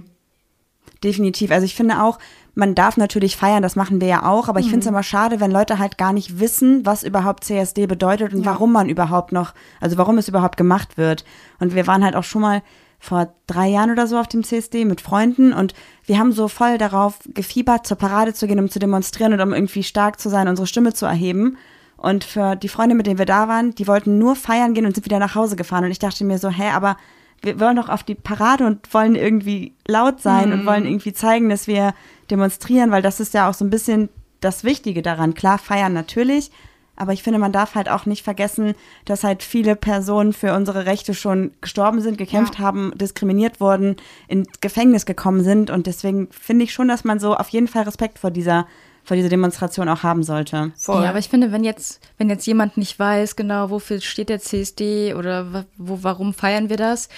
[1.03, 1.51] Definitiv.
[1.51, 2.19] Also ich finde auch,
[2.55, 4.71] man darf natürlich feiern, das machen wir ja auch, aber ich mhm.
[4.71, 8.41] finde es immer schade, wenn Leute halt gar nicht wissen, was überhaupt CSD bedeutet und
[8.41, 8.47] ja.
[8.47, 11.25] warum man überhaupt noch, also warum es überhaupt gemacht wird.
[11.59, 12.63] Und wir waren halt auch schon mal
[13.01, 15.75] vor drei Jahren oder so auf dem CSD mit Freunden und
[16.07, 19.53] wir haben so voll darauf gefiebert, zur Parade zu gehen, um zu demonstrieren und um
[19.53, 21.57] irgendwie stark zu sein, unsere Stimme zu erheben.
[22.03, 24.97] Und für die Freunde, mit denen wir da waren, die wollten nur feiern gehen und
[24.97, 25.85] sind wieder nach Hause gefahren.
[25.85, 26.97] Und ich dachte mir so, hä, aber
[27.43, 30.53] wir wollen doch auf die Parade und wollen irgendwie laut sein mhm.
[30.53, 31.95] und wollen irgendwie zeigen, dass wir
[32.29, 34.09] demonstrieren, weil das ist ja auch so ein bisschen
[34.41, 35.35] das Wichtige daran.
[35.35, 36.51] Klar, feiern natürlich,
[36.97, 38.75] aber ich finde, man darf halt auch nicht vergessen,
[39.05, 42.65] dass halt viele Personen für unsere Rechte schon gestorben sind, gekämpft ja.
[42.65, 43.95] haben, diskriminiert wurden,
[44.27, 45.71] ins Gefängnis gekommen sind.
[45.71, 48.67] Und deswegen finde ich schon, dass man so auf jeden Fall Respekt vor dieser
[49.05, 50.73] vor dieser Demonstration auch haben sollte.
[50.77, 51.03] Voll.
[51.03, 54.39] Ja, aber ich finde, wenn jetzt, wenn jetzt jemand nicht weiß, genau, wofür steht der
[54.39, 57.09] CSD oder wo, warum feiern wir das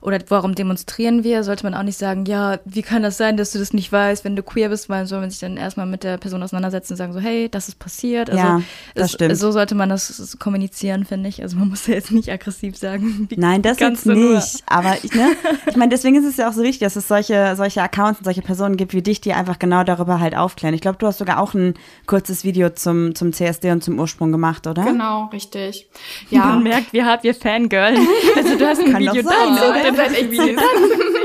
[0.00, 3.52] oder warum demonstrieren wir, sollte man auch nicht sagen, ja, wie kann das sein, dass
[3.52, 6.02] du das nicht weißt, wenn du queer bist, weil soll man sich dann erstmal mit
[6.02, 8.30] der Person auseinandersetzen und sagen so, hey, das ist passiert.
[8.30, 8.62] Also, ja,
[8.94, 9.36] das es, stimmt.
[9.36, 11.42] So sollte man das kommunizieren, finde ich.
[11.42, 13.28] Also man muss ja jetzt nicht aggressiv sagen.
[13.36, 14.16] Nein, das jetzt nicht.
[14.16, 14.42] Nur.
[14.66, 15.30] Aber ich, ne,
[15.66, 18.24] ich meine, deswegen ist es ja auch so wichtig, dass es solche, solche Accounts und
[18.24, 20.74] solche Personen gibt wie dich, die einfach genau darüber halt aufklären.
[20.74, 21.74] Ich glaube, du hast sogar auch ein
[22.06, 24.84] kurzes Video zum, zum CSD und zum Ursprung gemacht, oder?
[24.84, 25.88] Genau, richtig.
[26.30, 26.46] Ja.
[26.46, 27.96] Man merkt, wie hart wir Fangirl.
[28.36, 30.60] Also du hast ein Kann Video da, dann seid echt Videos.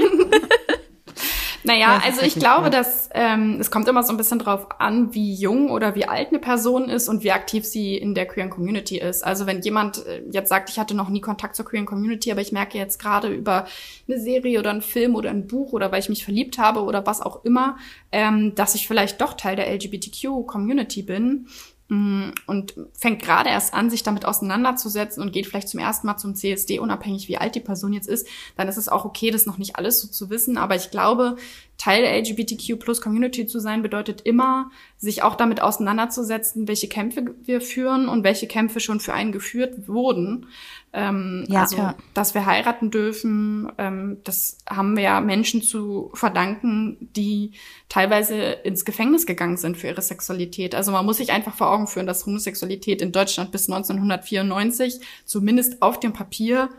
[1.64, 5.34] Naja, also ich glaube, dass ähm, es kommt immer so ein bisschen drauf an, wie
[5.34, 8.98] jung oder wie alt eine Person ist und wie aktiv sie in der queeren Community
[8.98, 9.24] ist.
[9.24, 12.42] Also wenn jemand äh, jetzt sagt, ich hatte noch nie Kontakt zur queeren Community, aber
[12.42, 13.66] ich merke jetzt gerade über
[14.08, 17.06] eine Serie oder einen Film oder ein Buch oder weil ich mich verliebt habe oder
[17.06, 17.78] was auch immer,
[18.12, 21.48] ähm, dass ich vielleicht doch Teil der LGBTQ-Community bin,
[21.90, 26.36] und fängt gerade erst an, sich damit auseinanderzusetzen und geht vielleicht zum ersten Mal zum
[26.36, 29.58] CSD, unabhängig wie alt die Person jetzt ist, dann ist es auch okay, das noch
[29.58, 30.58] nicht alles so zu wissen.
[30.58, 31.38] Aber ich glaube,
[31.80, 37.34] Teil der LGBTQ plus Community zu sein, bedeutet immer, sich auch damit auseinanderzusetzen, welche Kämpfe
[37.44, 40.46] wir führen und welche Kämpfe schon für einen geführt wurden.
[40.92, 41.96] Ähm, ja, also, ja.
[42.16, 47.52] dass wir heiraten dürfen, ähm, das haben wir ja Menschen zu verdanken, die
[47.90, 50.74] teilweise ins Gefängnis gegangen sind für ihre Sexualität.
[50.74, 55.82] Also man muss sich einfach vor Augen führen, dass Homosexualität in Deutschland bis 1994 zumindest
[55.82, 56.70] auf dem Papier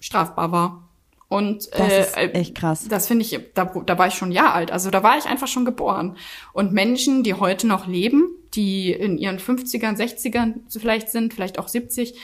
[0.00, 0.88] strafbar war.
[1.28, 2.86] Und das äh, ist echt krass.
[2.88, 4.70] Das finde ich, da, da war ich schon Jahr alt.
[4.70, 6.16] Also da war ich einfach schon geboren.
[6.52, 11.68] Und Menschen, die heute noch leben, die in ihren 50ern, 60ern vielleicht sind, vielleicht auch
[11.68, 12.14] 70,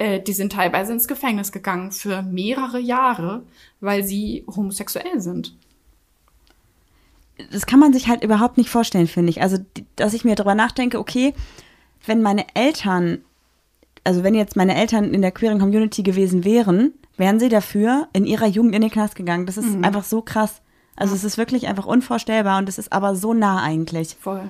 [0.00, 3.42] äh, die sind teilweise ins Gefängnis gegangen für mehrere Jahre,
[3.80, 5.54] weil sie homosexuell sind.
[7.52, 9.42] Das kann man sich halt überhaupt nicht vorstellen, finde ich.
[9.42, 9.58] Also,
[9.96, 11.34] dass ich mir darüber nachdenke, okay,
[12.06, 13.18] wenn meine Eltern,
[14.02, 18.24] also wenn jetzt meine Eltern in der queeren Community gewesen wären, wären sie dafür in
[18.24, 19.44] ihrer Jugend in den Knast gegangen.
[19.44, 19.84] Das ist mhm.
[19.84, 20.62] einfach so krass.
[20.96, 21.18] Also ja.
[21.18, 24.16] es ist wirklich einfach unvorstellbar und es ist aber so nah eigentlich.
[24.18, 24.48] Voll.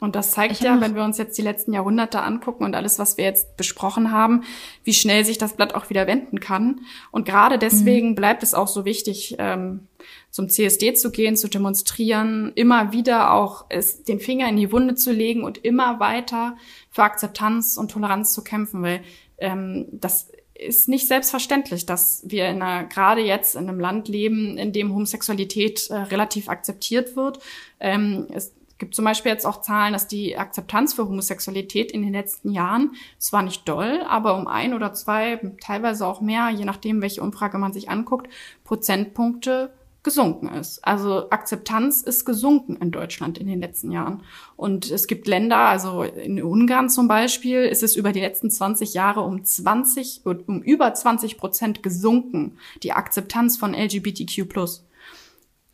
[0.00, 3.16] Und das zeigt ja, wenn wir uns jetzt die letzten Jahrhunderte angucken und alles, was
[3.16, 4.44] wir jetzt besprochen haben,
[4.84, 6.80] wie schnell sich das Blatt auch wieder wenden kann.
[7.10, 8.14] Und gerade deswegen mhm.
[8.14, 9.88] bleibt es auch so wichtig, ähm,
[10.30, 14.94] zum CSD zu gehen, zu demonstrieren, immer wieder auch es, den Finger in die Wunde
[14.94, 16.56] zu legen und immer weiter
[16.90, 19.00] für Akzeptanz und Toleranz zu kämpfen, weil
[19.38, 20.28] ähm, das
[20.58, 24.92] ist nicht selbstverständlich, dass wir in einer, gerade jetzt in einem Land leben, in dem
[24.92, 27.40] Homosexualität äh, relativ akzeptiert wird.
[27.78, 32.12] Ähm, es gibt zum Beispiel jetzt auch Zahlen, dass die Akzeptanz für Homosexualität in den
[32.12, 37.02] letzten Jahren zwar nicht doll, aber um ein oder zwei, teilweise auch mehr, je nachdem,
[37.02, 38.28] welche Umfrage man sich anguckt,
[38.64, 39.72] Prozentpunkte
[40.06, 40.84] gesunken ist.
[40.84, 44.22] Also Akzeptanz ist gesunken in Deutschland in den letzten Jahren.
[44.54, 48.94] Und es gibt Länder, also in Ungarn zum Beispiel, ist es über die letzten 20
[48.94, 54.46] Jahre um 20, um über 20 Prozent gesunken, die Akzeptanz von LGBTQ+.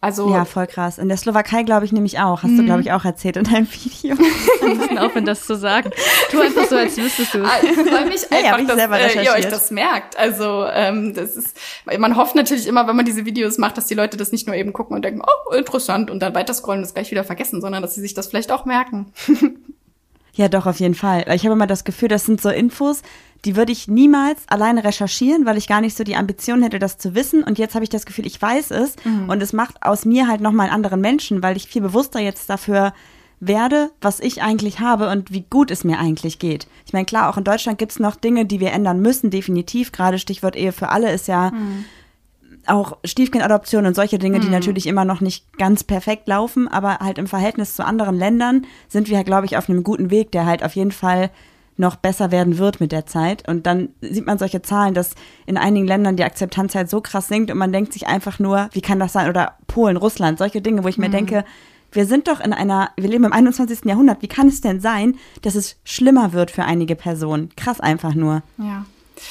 [0.02, 0.98] Also ja, voll krass.
[0.98, 2.42] In der Slowakei glaube ich nämlich auch.
[2.42, 2.66] Hast du, mhm.
[2.66, 4.16] glaube ich, auch erzählt in deinem Video.
[4.16, 5.92] Bisschen aufhören, das zu sagen.
[6.28, 7.48] Tu einfach so, als wüsstest du es.
[7.48, 10.18] Ah, ich freue mich einfach, hey, dass äh, ihr euch das merkt.
[10.18, 11.56] Also ähm, das ist,
[11.98, 14.56] man hofft natürlich immer, wenn man diese Videos macht, dass die Leute das nicht nur
[14.56, 17.60] eben gucken und denken, oh, interessant, und dann weiter scrollen und es gleich wieder vergessen,
[17.60, 19.12] sondern dass sie sich das vielleicht auch merken.
[20.32, 21.26] ja, doch, auf jeden Fall.
[21.32, 23.02] Ich habe immer das Gefühl, das sind so Infos,
[23.44, 26.98] die würde ich niemals alleine recherchieren, weil ich gar nicht so die Ambition hätte, das
[26.98, 27.42] zu wissen.
[27.42, 28.94] Und jetzt habe ich das Gefühl, ich weiß es.
[29.04, 29.28] Mhm.
[29.28, 32.48] Und es macht aus mir halt nochmal einen anderen Menschen, weil ich viel bewusster jetzt
[32.48, 32.92] dafür
[33.40, 36.68] werde, was ich eigentlich habe und wie gut es mir eigentlich geht.
[36.86, 39.90] Ich meine, klar, auch in Deutschland gibt es noch Dinge, die wir ändern müssen, definitiv.
[39.90, 41.84] Gerade Stichwort Ehe für alle ist ja mhm.
[42.66, 44.52] auch Stiefkindadoption und solche Dinge, die mhm.
[44.52, 49.08] natürlich immer noch nicht ganz perfekt laufen, aber halt im Verhältnis zu anderen Ländern sind
[49.08, 51.30] wir, glaube ich, auf einem guten Weg, der halt auf jeden Fall
[51.76, 53.48] noch besser werden wird mit der Zeit.
[53.48, 55.14] Und dann sieht man solche Zahlen, dass
[55.46, 58.68] in einigen Ländern die Akzeptanz halt so krass sinkt und man denkt sich einfach nur,
[58.72, 59.28] wie kann das sein?
[59.28, 61.04] Oder Polen, Russland, solche Dinge, wo ich mhm.
[61.04, 61.44] mir denke,
[61.92, 63.84] wir sind doch in einer, wir leben im 21.
[63.84, 64.22] Jahrhundert.
[64.22, 67.50] Wie kann es denn sein, dass es schlimmer wird für einige Personen?
[67.56, 68.42] Krass einfach nur.
[68.58, 68.86] Ja.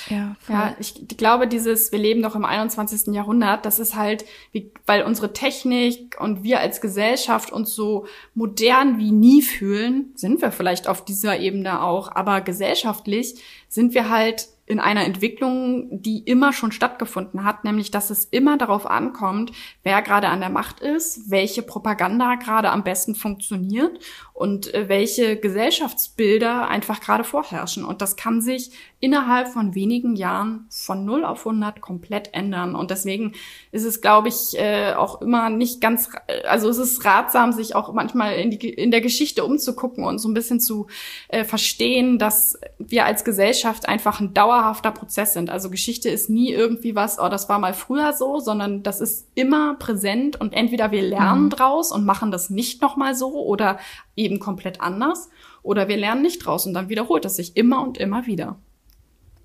[0.09, 3.13] Ja, ja, ich glaube, dieses, wir leben doch im 21.
[3.13, 8.97] Jahrhundert, das ist halt, wie, weil unsere Technik und wir als Gesellschaft uns so modern
[8.97, 14.49] wie nie fühlen, sind wir vielleicht auf dieser Ebene auch, aber gesellschaftlich sind wir halt
[14.71, 19.51] in einer Entwicklung, die immer schon stattgefunden hat, nämlich dass es immer darauf ankommt,
[19.83, 23.99] wer gerade an der Macht ist, welche Propaganda gerade am besten funktioniert
[24.33, 27.83] und äh, welche Gesellschaftsbilder einfach gerade vorherrschen.
[27.83, 28.71] Und das kann sich
[29.01, 32.75] innerhalb von wenigen Jahren von 0 auf 100 komplett ändern.
[32.75, 33.33] Und deswegen
[33.71, 36.09] ist es, glaube ich, äh, auch immer nicht ganz,
[36.47, 40.29] also es ist ratsam, sich auch manchmal in, die, in der Geschichte umzugucken und so
[40.29, 40.85] ein bisschen zu
[41.29, 45.49] äh, verstehen, dass wir als Gesellschaft einfach ein dauerhafter Prozess sind.
[45.49, 49.27] Also Geschichte ist nie irgendwie was, oh, das war mal früher so, sondern das ist
[49.33, 51.49] immer präsent und entweder wir lernen mhm.
[51.49, 53.79] draus und machen das nicht nochmal so oder
[54.15, 55.29] eben komplett anders
[55.63, 58.59] oder wir lernen nicht draus und dann wiederholt es sich immer und immer wieder.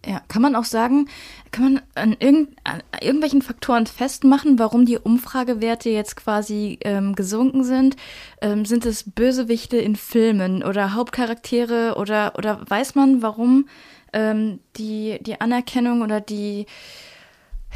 [0.06, 1.08] Ja, kann man auch sagen,
[1.50, 7.64] kann man an, irgend, an irgendwelchen Faktoren festmachen, warum die Umfragewerte jetzt quasi ähm, gesunken
[7.64, 7.96] sind?
[8.40, 13.68] Ähm, sind es Bösewichte in Filmen oder Hauptcharaktere oder, oder weiß man, warum
[14.12, 16.66] ähm, die, die Anerkennung oder die,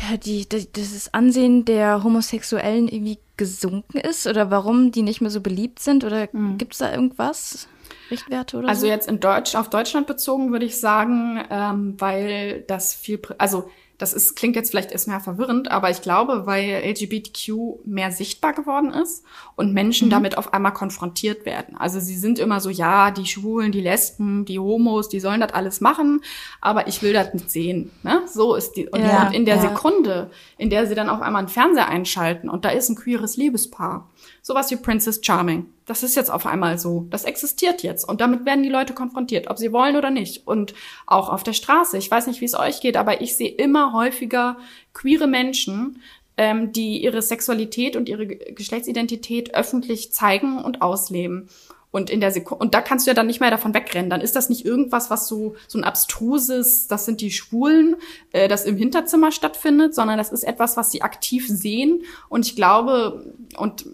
[0.09, 5.31] ja, die, die, das Ansehen der Homosexuellen irgendwie gesunken ist oder warum die nicht mehr
[5.31, 6.59] so beliebt sind oder mhm.
[6.59, 7.67] gibt es da irgendwas?
[8.11, 8.87] Richtwerte oder also so?
[8.87, 13.69] Jetzt in Deutsch, auf Deutschland bezogen würde ich sagen, ähm, weil das viel, also
[14.01, 18.93] das ist, klingt jetzt vielleicht erstmal verwirrend, aber ich glaube, weil LGBTQ mehr sichtbar geworden
[18.93, 19.25] ist
[19.57, 20.13] und Menschen mhm.
[20.13, 21.77] damit auf einmal konfrontiert werden.
[21.77, 25.53] Also sie sind immer so, ja, die Schwulen, die Lesben, die Homos, die sollen das
[25.53, 26.23] alles machen,
[26.63, 27.91] aber ich will das nicht sehen.
[28.03, 28.23] Ne?
[28.27, 28.89] So ist die.
[28.89, 29.63] Und, ja, in der ja.
[29.69, 33.37] Sekunde, in der sie dann auf einmal einen Fernseher einschalten und da ist ein queeres
[33.37, 34.09] Liebespaar,
[34.41, 35.67] sowas wie Princess Charming.
[35.91, 37.09] Das ist jetzt auf einmal so.
[37.11, 38.09] Das existiert jetzt.
[38.09, 40.47] Und damit werden die Leute konfrontiert, ob sie wollen oder nicht.
[40.47, 40.73] Und
[41.05, 41.99] auch auf der Straße.
[41.99, 44.57] Ich weiß nicht, wie es euch geht, aber ich sehe immer häufiger
[44.95, 46.01] queere Menschen,
[46.37, 51.49] ähm, die ihre Sexualität und ihre Geschlechtsidentität öffentlich zeigen und ausleben.
[51.91, 54.11] Und in der Sekunde, und da kannst du ja dann nicht mehr davon wegrennen.
[54.11, 57.97] Dann ist das nicht irgendwas, was so, so ein abstruses, das sind die Schwulen,
[58.31, 62.05] äh, das im Hinterzimmer stattfindet, sondern das ist etwas, was sie aktiv sehen.
[62.29, 63.87] Und ich glaube, und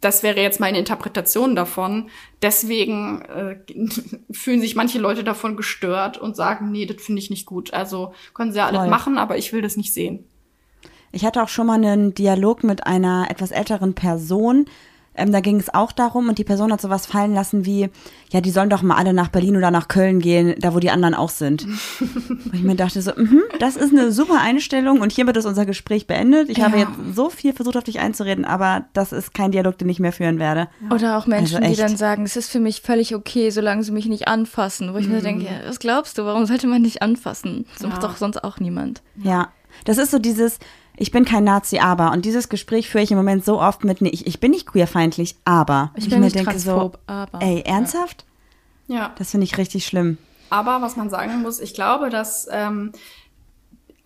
[0.00, 2.08] das wäre jetzt meine Interpretation davon.
[2.42, 3.56] Deswegen äh,
[4.32, 7.72] fühlen sich manche Leute davon gestört und sagen, nee, das finde ich nicht gut.
[7.72, 8.88] Also können sie ja alles Voll.
[8.88, 10.24] machen, aber ich will das nicht sehen.
[11.12, 14.66] Ich hatte auch schon mal einen Dialog mit einer etwas älteren Person,
[15.14, 17.90] ähm, da ging es auch darum und die Person hat sowas fallen lassen wie,
[18.30, 20.90] ja, die sollen doch mal alle nach Berlin oder nach Köln gehen, da wo die
[20.90, 21.64] anderen auch sind.
[22.00, 25.66] und ich mir dachte so, mh, das ist eine super Einstellung und hiermit ist unser
[25.66, 26.48] Gespräch beendet.
[26.48, 26.66] Ich ja.
[26.66, 29.98] habe jetzt so viel versucht, auf dich einzureden, aber das ist kein Dialog, den ich
[29.98, 30.68] mehr führen werde.
[30.94, 33.92] Oder auch Menschen, also die dann sagen, es ist für mich völlig okay, solange sie
[33.92, 34.94] mich nicht anfassen.
[34.94, 35.14] Wo ich mhm.
[35.14, 37.66] mir denke, was glaubst du, warum sollte man dich anfassen?
[37.72, 37.88] Das ja.
[37.88, 39.02] macht doch sonst auch niemand.
[39.22, 39.48] Ja,
[39.84, 40.58] das ist so dieses,
[40.96, 42.12] ich bin kein Nazi, aber.
[42.12, 44.66] Und dieses Gespräch führe ich im Moment so oft mit, nee, ich, ich bin nicht
[44.66, 45.92] queerfeindlich, aber.
[45.94, 47.40] Ich, ich bin mir denke so, aber.
[47.40, 48.24] Ey, ernsthaft?
[48.86, 49.12] Ja.
[49.18, 50.18] Das finde ich richtig schlimm.
[50.50, 52.92] Aber was man sagen muss, ich glaube, dass ähm,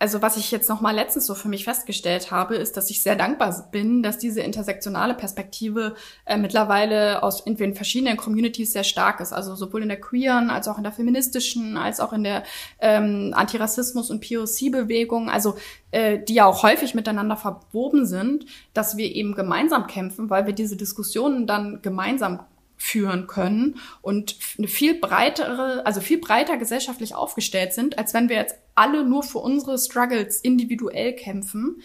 [0.05, 3.01] also was ich jetzt noch mal letztens so für mich festgestellt habe, ist, dass ich
[3.01, 5.95] sehr dankbar bin, dass diese intersektionale Perspektive
[6.25, 9.33] äh, mittlerweile aus in den verschiedenen Communities sehr stark ist.
[9.33, 12.43] Also sowohl in der queeren als auch in der feministischen, als auch in der
[12.77, 15.55] ähm, Antirassismus- und POC-Bewegung, also
[15.89, 18.45] äh, die ja auch häufig miteinander verwoben sind,
[18.75, 22.41] dass wir eben gemeinsam kämpfen, weil wir diese Diskussionen dann gemeinsam
[22.77, 28.35] führen können und eine viel breitere, also viel breiter gesellschaftlich aufgestellt sind, als wenn wir
[28.35, 31.81] jetzt alle nur für unsere Struggles individuell kämpfen.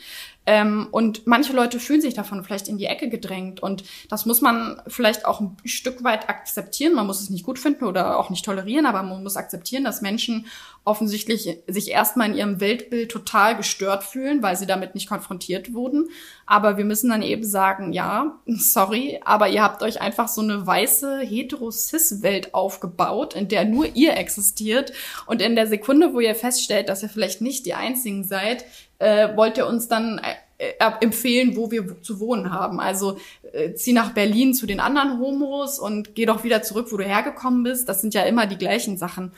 [0.46, 3.62] Ähm, und manche Leute fühlen sich davon vielleicht in die Ecke gedrängt.
[3.62, 6.94] Und das muss man vielleicht auch ein Stück weit akzeptieren.
[6.94, 10.00] Man muss es nicht gut finden oder auch nicht tolerieren, aber man muss akzeptieren, dass
[10.00, 10.46] Menschen
[10.84, 16.08] offensichtlich sich erstmal in ihrem Weltbild total gestört fühlen, weil sie damit nicht konfrontiert wurden.
[16.46, 20.66] Aber wir müssen dann eben sagen, ja, sorry, aber ihr habt euch einfach so eine
[20.66, 24.92] weiße hetero-cis-Welt aufgebaut, in der nur ihr existiert.
[25.26, 28.64] Und in der Sekunde, wo ihr feststellt, dass ihr vielleicht nicht die Einzigen seid,
[29.00, 30.20] äh, wollt ihr uns dann
[30.58, 30.70] äh,
[31.00, 32.80] empfehlen, wo wir zu wohnen haben.
[32.80, 33.18] Also
[33.52, 37.04] äh, zieh nach Berlin zu den anderen Homos und geh doch wieder zurück, wo du
[37.04, 37.88] hergekommen bist.
[37.88, 39.32] Das sind ja immer die gleichen Sachen.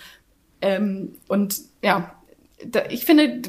[0.61, 2.13] Ähm, und ja,
[2.91, 3.43] ich finde,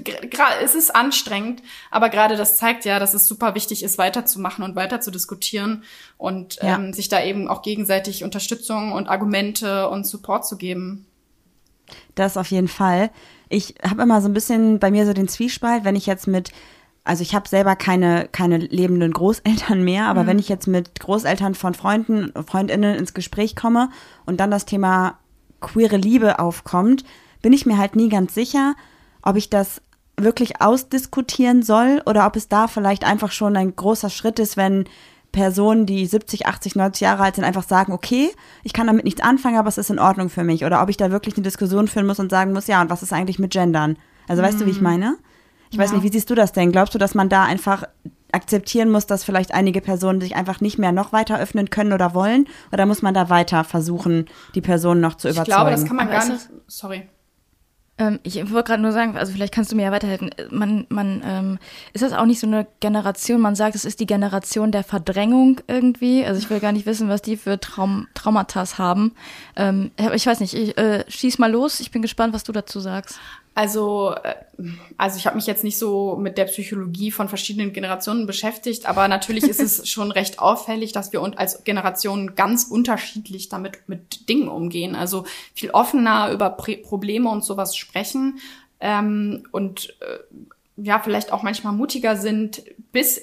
[0.63, 1.61] es ist anstrengend,
[1.91, 5.83] aber gerade das zeigt ja, dass es super wichtig ist, weiterzumachen und weiter zu diskutieren
[6.17, 6.75] und ja.
[6.75, 11.05] ähm, sich da eben auch gegenseitig Unterstützung und Argumente und Support zu geben.
[12.15, 13.11] Das auf jeden Fall.
[13.49, 16.51] Ich habe immer so ein bisschen bei mir so den Zwiespalt, wenn ich jetzt mit
[17.05, 20.27] also ich habe selber keine, keine lebenden Großeltern mehr, aber mhm.
[20.27, 23.89] wenn ich jetzt mit Großeltern von Freunden, Freundinnen ins Gespräch komme
[24.25, 25.17] und dann das Thema
[25.59, 27.03] queere Liebe aufkommt,
[27.41, 28.75] bin ich mir halt nie ganz sicher,
[29.21, 29.81] ob ich das
[30.17, 34.85] wirklich ausdiskutieren soll oder ob es da vielleicht einfach schon ein großer Schritt ist, wenn
[35.33, 38.29] Personen, die 70, 80, 90 Jahre alt sind, einfach sagen, okay,
[38.63, 40.63] ich kann damit nichts anfangen, aber es ist in Ordnung für mich.
[40.63, 43.03] Oder ob ich da wirklich eine Diskussion führen muss und sagen muss, ja, und was
[43.03, 43.97] ist eigentlich mit Gendern?
[44.29, 44.83] Also weißt du, wie ich mhm.
[44.83, 45.17] meine?
[45.71, 45.83] Ich ja.
[45.83, 46.71] weiß nicht, wie siehst du das denn?
[46.71, 47.83] Glaubst du, dass man da einfach
[48.31, 52.13] akzeptieren muss, dass vielleicht einige Personen sich einfach nicht mehr noch weiter öffnen können oder
[52.13, 52.47] wollen?
[52.71, 55.49] Oder muss man da weiter versuchen, die Personen noch zu überzeugen?
[55.49, 56.49] Ich glaube, das kann man gar nicht.
[56.67, 57.09] Sorry.
[57.97, 60.31] Ähm, ich wollte gerade nur sagen, also vielleicht kannst du mir ja weiterhelfen.
[60.49, 61.59] Man, man, ähm,
[61.93, 65.61] ist das auch nicht so eine Generation, man sagt, es ist die Generation der Verdrängung
[65.67, 66.25] irgendwie.
[66.25, 69.13] Also ich will gar nicht wissen, was die für Traum, Traumata haben.
[69.55, 71.79] Ähm, ich weiß nicht, ich, äh, schieß mal los.
[71.79, 73.19] Ich bin gespannt, was du dazu sagst.
[73.55, 74.35] Also, äh,
[74.97, 79.07] also ich habe mich jetzt nicht so mit der Psychologie von verschiedenen Generationen beschäftigt, aber
[79.07, 84.47] natürlich ist es schon recht auffällig, dass wir als Generation ganz unterschiedlich damit mit Dingen
[84.47, 84.95] umgehen.
[84.95, 88.39] Also viel offener über Probleme und sowas sprechen
[88.79, 90.19] ähm, und äh,
[90.77, 93.21] ja vielleicht auch manchmal mutiger sind, bis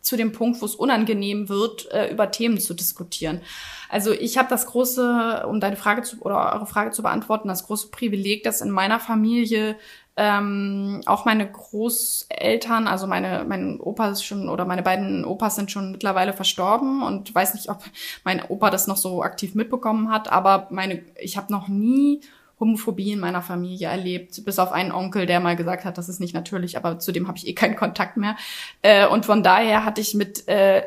[0.00, 3.40] zu dem Punkt, wo es unangenehm wird, äh, über Themen zu diskutieren.
[3.88, 7.66] Also ich habe das große, um deine Frage zu oder eure Frage zu beantworten, das
[7.66, 9.76] große Privileg, dass in meiner Familie
[10.16, 15.70] ähm, auch meine Großeltern, also meine mein Opa ist schon oder meine beiden Opas sind
[15.70, 17.82] schon mittlerweile verstorben und weiß nicht, ob
[18.24, 22.20] mein Opa das noch so aktiv mitbekommen hat, aber meine ich habe noch nie
[22.60, 26.20] Homophobie in meiner Familie erlebt, bis auf einen Onkel, der mal gesagt hat, das ist
[26.20, 28.36] nicht natürlich, aber zu dem habe ich eh keinen Kontakt mehr.
[28.82, 30.82] Äh, und von daher hatte ich mit äh,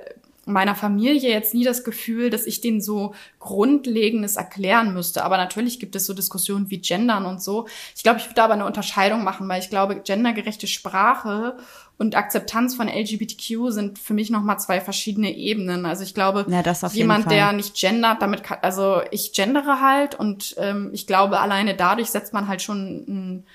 [0.46, 5.24] meiner Familie jetzt nie das Gefühl, dass ich denen so Grundlegendes erklären müsste.
[5.24, 7.68] Aber natürlich gibt es so Diskussionen wie Gendern und so.
[7.96, 11.58] Ich glaube, ich würde da aber eine Unterscheidung machen, weil ich glaube, gendergerechte Sprache
[11.98, 15.86] und Akzeptanz von LGBTQ sind für mich nochmal zwei verschiedene Ebenen.
[15.86, 20.56] Also ich glaube, ja, jemand, der nicht gendert, damit kann, also ich gendere halt und
[20.58, 23.46] ähm, ich glaube, alleine dadurch setzt man halt schon ein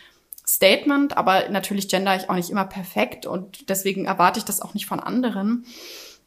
[0.47, 4.73] Statement, aber natürlich gender ich auch nicht immer perfekt und deswegen erwarte ich das auch
[4.73, 5.67] nicht von anderen.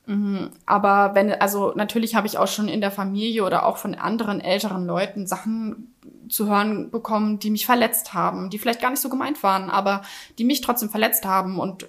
[0.06, 0.50] Mhm.
[0.66, 4.42] Aber wenn, also natürlich habe ich auch schon in der Familie oder auch von anderen
[4.42, 5.94] älteren Leuten Sachen
[6.30, 10.02] zu hören bekommen, die mich verletzt haben, die vielleicht gar nicht so gemeint waren, aber
[10.38, 11.60] die mich trotzdem verletzt haben.
[11.60, 11.88] Und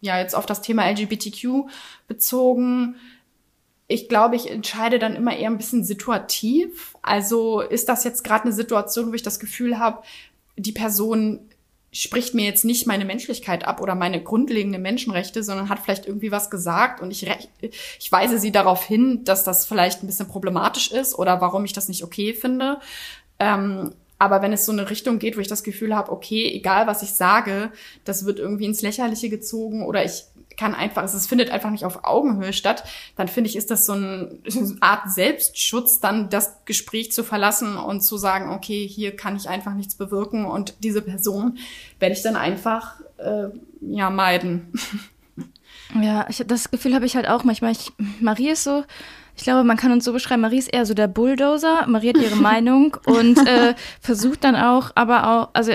[0.00, 1.68] ja, jetzt auf das Thema LGBTQ
[2.08, 2.96] bezogen,
[3.88, 6.96] ich glaube, ich entscheide dann immer eher ein bisschen situativ.
[7.02, 10.02] Also ist das jetzt gerade eine Situation, wo ich das Gefühl habe,
[10.56, 11.48] die Person
[12.02, 16.30] spricht mir jetzt nicht meine Menschlichkeit ab oder meine grundlegenden Menschenrechte, sondern hat vielleicht irgendwie
[16.30, 17.26] was gesagt und ich,
[17.98, 21.72] ich weise sie darauf hin, dass das vielleicht ein bisschen problematisch ist oder warum ich
[21.72, 22.80] das nicht okay finde.
[23.38, 26.86] Ähm, aber wenn es so eine Richtung geht, wo ich das Gefühl habe, okay, egal
[26.86, 27.70] was ich sage,
[28.04, 30.24] das wird irgendwie ins Lächerliche gezogen oder ich
[30.56, 32.84] kann einfach, es findet einfach nicht auf Augenhöhe statt,
[33.16, 34.38] dann finde ich, ist das so eine
[34.80, 39.74] Art Selbstschutz, dann das Gespräch zu verlassen und zu sagen, okay, hier kann ich einfach
[39.74, 41.58] nichts bewirken und diese Person
[41.98, 43.48] werde ich dann einfach äh,
[43.80, 44.72] ja meiden.
[45.94, 47.72] Ja, ich, das Gefühl habe ich halt auch manchmal.
[47.72, 48.84] Ich, Marie ist so,
[49.36, 52.16] ich glaube, man kann uns so beschreiben, Marie ist eher so der Bulldozer, Marie hat
[52.16, 55.72] ihre Meinung und äh, versucht dann auch, aber auch, also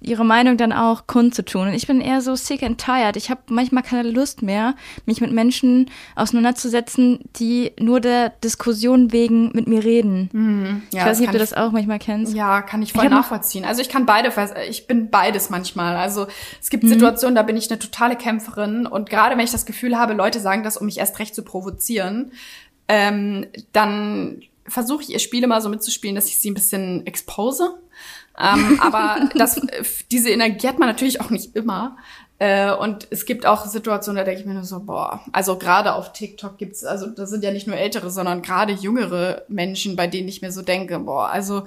[0.00, 1.68] ihre Meinung dann auch kundzutun.
[1.68, 3.16] Und ich bin eher so sick and tired.
[3.16, 4.74] Ich habe manchmal keine Lust mehr,
[5.06, 10.30] mich mit Menschen auseinanderzusetzen, die nur der Diskussion wegen mit mir reden.
[10.32, 10.82] Mhm.
[10.92, 12.34] Ja, ich weiß nicht, ob du das auch manchmal kennst.
[12.34, 13.64] Ja, kann ich voll ich nachvollziehen.
[13.64, 14.32] Also ich kann beide,
[14.68, 15.96] ich bin beides manchmal.
[15.96, 16.26] Also
[16.60, 16.88] es gibt mhm.
[16.88, 20.40] Situationen, da bin ich eine totale Kämpferin und gerade wenn ich das Gefühl habe, Leute
[20.40, 22.32] sagen das, um mich erst recht zu provozieren,
[22.88, 27.78] ähm, dann versuche ich ihr Spiele mal so mitzuspielen, dass ich sie ein bisschen expose
[28.40, 29.60] ähm, aber das,
[30.10, 31.96] diese Energie hat man natürlich auch nicht immer.
[32.38, 35.94] Äh, und es gibt auch Situationen, da denke ich mir nur so, boah, also gerade
[35.94, 40.06] auf TikTok gibt's, also das sind ja nicht nur ältere, sondern gerade jüngere Menschen, bei
[40.06, 41.64] denen ich mir so denke, boah, also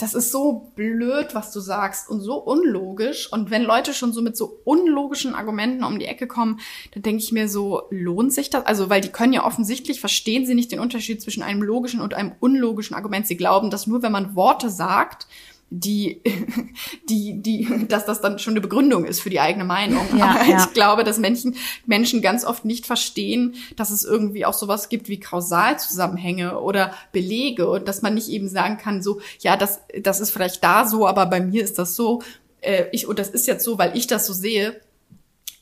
[0.00, 3.32] das ist so blöd, was du sagst und so unlogisch.
[3.32, 6.60] Und wenn Leute schon so mit so unlogischen Argumenten um die Ecke kommen,
[6.92, 8.66] dann denke ich mir so, lohnt sich das?
[8.66, 12.14] Also, weil die können ja offensichtlich, verstehen sie nicht den Unterschied zwischen einem logischen und
[12.14, 13.26] einem unlogischen Argument.
[13.26, 15.26] Sie glauben, dass nur wenn man Worte sagt,
[15.70, 16.22] die,
[17.08, 20.06] die, die, dass das dann schon eine Begründung ist für die eigene Meinung.
[20.16, 20.64] Ja, Aber ja.
[20.64, 21.56] ich glaube, dass Menschen,
[21.86, 27.68] Menschen ganz oft nicht verstehen, dass es irgendwie auch sowas gibt wie Kausalzusammenhänge oder Belege
[27.68, 31.06] und dass man nicht eben sagen kann, so, ja, das, das ist vielleicht da so,
[31.06, 32.22] aber bei mir ist das so.
[32.60, 34.80] Äh, ich, und das ist jetzt so, weil ich das so sehe.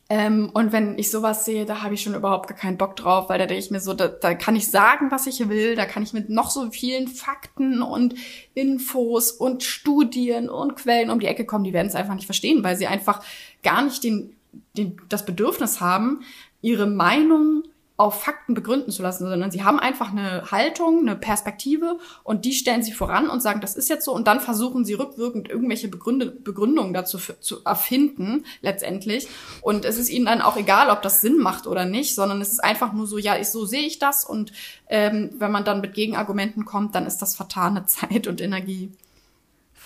[0.09, 3.29] Ähm, und wenn ich sowas sehe, da habe ich schon überhaupt gar keinen Bock drauf,
[3.29, 5.85] weil da denke ich mir so, da, da kann ich sagen, was ich will, da
[5.85, 8.15] kann ich mit noch so vielen Fakten und
[8.55, 12.63] Infos und Studien und Quellen um die Ecke kommen, die werden es einfach nicht verstehen,
[12.63, 13.25] weil sie einfach
[13.65, 14.37] gar nicht den,
[14.77, 16.21] den, das Bedürfnis haben,
[16.63, 17.65] ihre Meinung
[17.97, 22.53] auf Fakten begründen zu lassen, sondern sie haben einfach eine Haltung, eine Perspektive und die
[22.53, 24.13] stellen sie voran und sagen, das ist jetzt so.
[24.13, 29.29] Und dann versuchen sie rückwirkend irgendwelche Begründe, Begründungen dazu zu erfinden letztendlich.
[29.63, 32.53] Und es ist ihnen dann auch egal, ob das Sinn macht oder nicht, sondern es
[32.53, 34.25] ist einfach nur so, ja, ich, so sehe ich das.
[34.25, 34.53] Und
[34.89, 38.91] ähm, wenn man dann mit Gegenargumenten kommt, dann ist das vertane Zeit und Energie.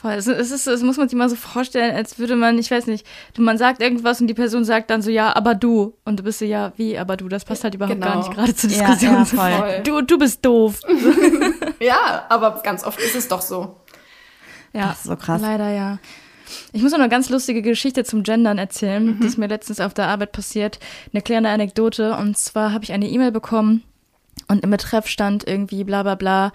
[0.01, 0.12] Voll.
[0.12, 3.07] Es, ist, es muss man sich mal so vorstellen, als würde man, ich weiß nicht,
[3.36, 5.94] man sagt irgendwas und die Person sagt dann so, ja, aber du.
[6.07, 7.28] Und du bist so, ja, wie, aber du.
[7.28, 8.14] Das passt halt überhaupt genau.
[8.14, 9.12] gar nicht gerade zur Diskussion.
[9.12, 9.82] Ja, ja, voll.
[9.84, 10.80] Du, du bist doof.
[11.80, 13.76] ja, aber ganz oft ist es doch so.
[14.72, 15.42] Ja, das ist so krass.
[15.42, 15.98] Leider ja.
[16.72, 19.05] Ich muss noch eine ganz lustige Geschichte zum Gendern erzählen.
[19.05, 19.20] Mhm.
[19.20, 20.78] Die ist mir letztens auf der Arbeit passiert.
[21.12, 22.16] Eine kleine Anekdote.
[22.16, 23.82] Und zwar habe ich eine E-Mail bekommen
[24.51, 26.53] und im Betreff stand irgendwie bla bla bla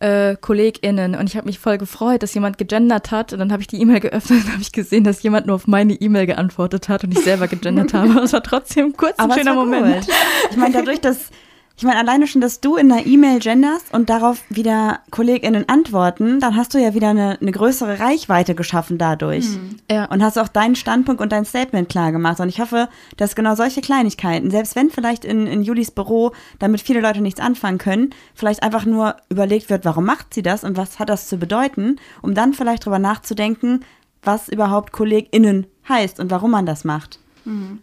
[0.00, 1.14] äh, KollegInnen.
[1.14, 3.32] Und ich habe mich voll gefreut, dass jemand gegendert hat.
[3.32, 5.66] Und dann habe ich die E-Mail geöffnet und habe ich gesehen, dass jemand nur auf
[5.66, 8.10] meine E-Mail geantwortet hat und ich selber gegendert habe.
[8.10, 10.06] Aber es war trotzdem kurz ein schöner Moment.
[10.50, 11.30] Ich meine, dadurch, dass
[11.78, 16.40] Ich meine, alleine schon, dass du in einer E-Mail genderst und darauf wieder KollegInnen antworten,
[16.40, 19.44] dann hast du ja wieder eine, eine größere Reichweite geschaffen dadurch.
[19.90, 20.06] Ja.
[20.06, 22.40] Und hast auch deinen Standpunkt und dein Statement klar gemacht.
[22.40, 26.80] Und ich hoffe, dass genau solche Kleinigkeiten, selbst wenn vielleicht in, in Julis Büro damit
[26.80, 30.78] viele Leute nichts anfangen können, vielleicht einfach nur überlegt wird, warum macht sie das und
[30.78, 33.84] was hat das zu bedeuten, um dann vielleicht drüber nachzudenken,
[34.22, 37.20] was überhaupt KollegInnen heißt und warum man das macht.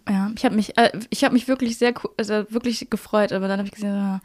[0.10, 3.60] Ja, ich habe mich, äh, ich habe mich wirklich sehr, also wirklich gefreut, aber dann
[3.60, 4.22] habe ich gesehen, ah,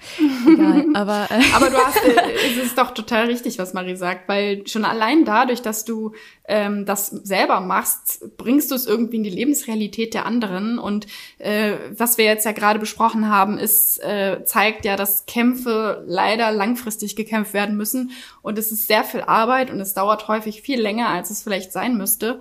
[0.47, 0.84] egal.
[0.95, 4.66] Aber äh, Aber du hast, äh, es ist doch total richtig, was Marie sagt, weil
[4.66, 6.12] schon allein dadurch, dass du
[6.49, 10.78] ähm, das selber machst, bringst du es irgendwie in die Lebensrealität der anderen.
[10.78, 11.07] Und
[11.39, 16.51] äh, was wir jetzt ja gerade besprochen haben, ist, äh, zeigt ja, dass Kämpfe leider
[16.51, 18.11] langfristig gekämpft werden müssen.
[18.43, 21.70] Und es ist sehr viel Arbeit und es dauert häufig viel länger, als es vielleicht
[21.72, 22.41] sein müsste.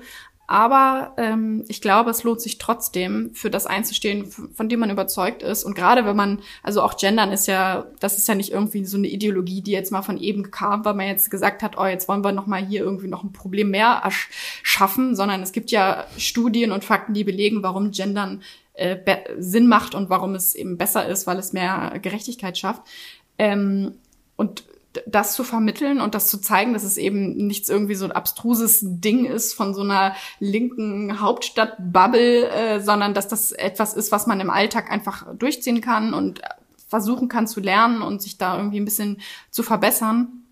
[0.49, 5.43] Aber ähm, ich glaube, es lohnt sich trotzdem, für das einzustehen, von dem man überzeugt
[5.43, 5.65] ist.
[5.65, 8.95] Und gerade wenn man, also auch Gendern ist ja, das ist ja nicht irgendwie so
[8.95, 12.07] eine Ideologie, die jetzt mal von eben kam, weil man jetzt gesagt hat, oh, jetzt
[12.07, 14.01] wollen wir noch mal hier irgendwie noch ein Problem mehr
[14.63, 18.41] schaffen, sondern es gibt ja Studien und Fakten, die belegen, warum Gendern
[18.71, 18.97] äh,
[19.37, 22.83] Sinn macht und warum es eben besser ist, weil es mehr Gerechtigkeit schafft.
[23.37, 23.95] Ähm,
[24.37, 24.63] und
[25.05, 28.79] das zu vermitteln und das zu zeigen, dass es eben nichts irgendwie so ein abstruses
[28.81, 34.39] Ding ist von so einer linken Hauptstadt-Bubble, äh, sondern dass das etwas ist, was man
[34.39, 36.41] im Alltag einfach durchziehen kann und
[36.87, 39.21] versuchen kann zu lernen und sich da irgendwie ein bisschen
[39.51, 40.43] zu verbessern.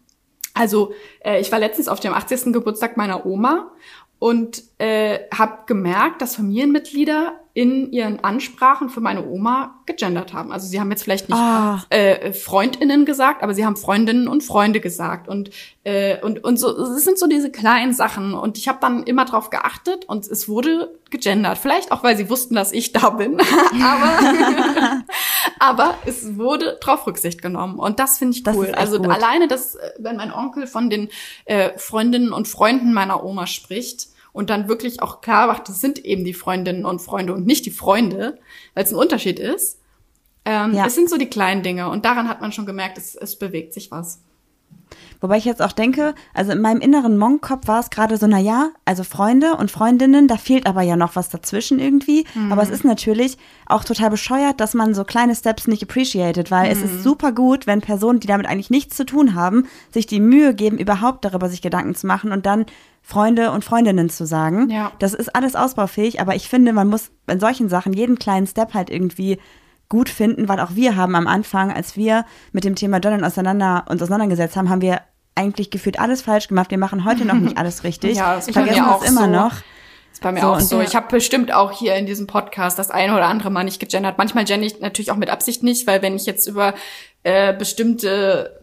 [0.53, 0.93] Also
[1.23, 2.53] äh, ich war letztens auf dem 80.
[2.53, 3.71] Geburtstag meiner Oma
[4.19, 10.51] und äh, habe gemerkt, dass Familienmitglieder in ihren Ansprachen für meine Oma gegendert haben.
[10.51, 11.81] Also sie haben jetzt vielleicht nicht Ah.
[11.89, 15.51] äh, Freundinnen gesagt, aber sie haben Freundinnen und Freunde gesagt und
[15.85, 19.23] äh, und und so es sind so diese kleinen Sachen und ich habe dann immer
[19.23, 21.57] drauf geachtet und es wurde gegendert.
[21.57, 23.39] Vielleicht auch, weil sie wussten, dass ich da bin,
[23.81, 25.03] aber
[25.59, 28.71] aber es wurde drauf Rücksicht genommen und das finde ich Das cool.
[28.75, 29.09] Also gut.
[29.09, 31.07] alleine, dass äh, wenn mein Onkel von den
[31.45, 36.03] äh, Freundinnen und Freunden meiner Oma spricht und dann wirklich auch klar macht, das sind
[36.03, 38.37] eben die Freundinnen und Freunde und nicht die Freunde,
[38.73, 39.79] weil es ein Unterschied ist.
[40.43, 40.85] Ähm, Ja.
[40.85, 43.73] Es sind so die kleinen Dinge und daran hat man schon gemerkt, es, es bewegt
[43.73, 44.21] sich was.
[45.21, 48.37] Wobei ich jetzt auch denke, also in meinem inneren Monk-Kopf war es gerade so, na
[48.37, 52.25] ja, also Freunde und Freundinnen, da fehlt aber ja noch was dazwischen irgendwie.
[52.51, 56.71] Aber es ist natürlich auch total bescheuert, dass man so kleine Steps nicht appreciated, weil
[56.71, 60.19] es ist super gut, wenn Personen, die damit eigentlich nichts zu tun haben, sich die
[60.19, 62.65] Mühe geben, überhaupt darüber sich Gedanken zu machen und dann
[63.07, 64.71] Freunde und Freundinnen zu sagen.
[64.71, 64.91] Ja.
[64.97, 68.73] Das ist alles ausbaufähig, aber ich finde, man muss in solchen Sachen jeden kleinen Step
[68.73, 69.37] halt irgendwie
[69.89, 73.85] gut finden, weil auch wir haben am Anfang, als wir mit dem Thema Gendern auseinander,
[73.89, 75.01] uns auseinandergesetzt haben, haben wir
[75.35, 76.71] eigentlich gefühlt alles falsch gemacht.
[76.71, 78.17] Wir machen heute noch nicht alles richtig.
[78.17, 79.27] Ja, das vergessen das auch immer so.
[79.27, 79.53] noch.
[80.11, 80.81] Ist bei mir So, auch so.
[80.81, 84.17] Ich habe bestimmt auch hier in diesem Podcast das eine oder andere Mal nicht gegendert.
[84.17, 86.73] Manchmal gender ich natürlich auch mit Absicht nicht, weil wenn ich jetzt über
[87.21, 88.59] äh, bestimmte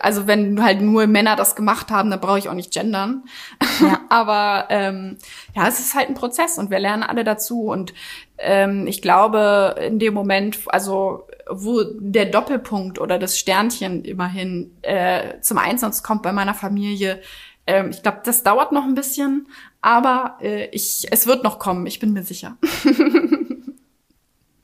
[0.00, 3.24] also wenn halt nur Männer das gemacht haben, dann brauche ich auch nicht gendern.
[4.08, 5.18] Aber ähm,
[5.54, 7.64] ja, es ist halt ein Prozess und wir lernen alle dazu.
[7.64, 7.92] Und
[8.38, 15.40] ähm, ich glaube, in dem Moment, also wo der Doppelpunkt oder das Sternchen immerhin äh,
[15.40, 17.20] zum Einsatz kommt bei meiner Familie,
[17.66, 19.48] ähm, ich glaube, das dauert noch ein bisschen,
[19.80, 22.56] aber äh, ich, es wird noch kommen, ich bin mir sicher.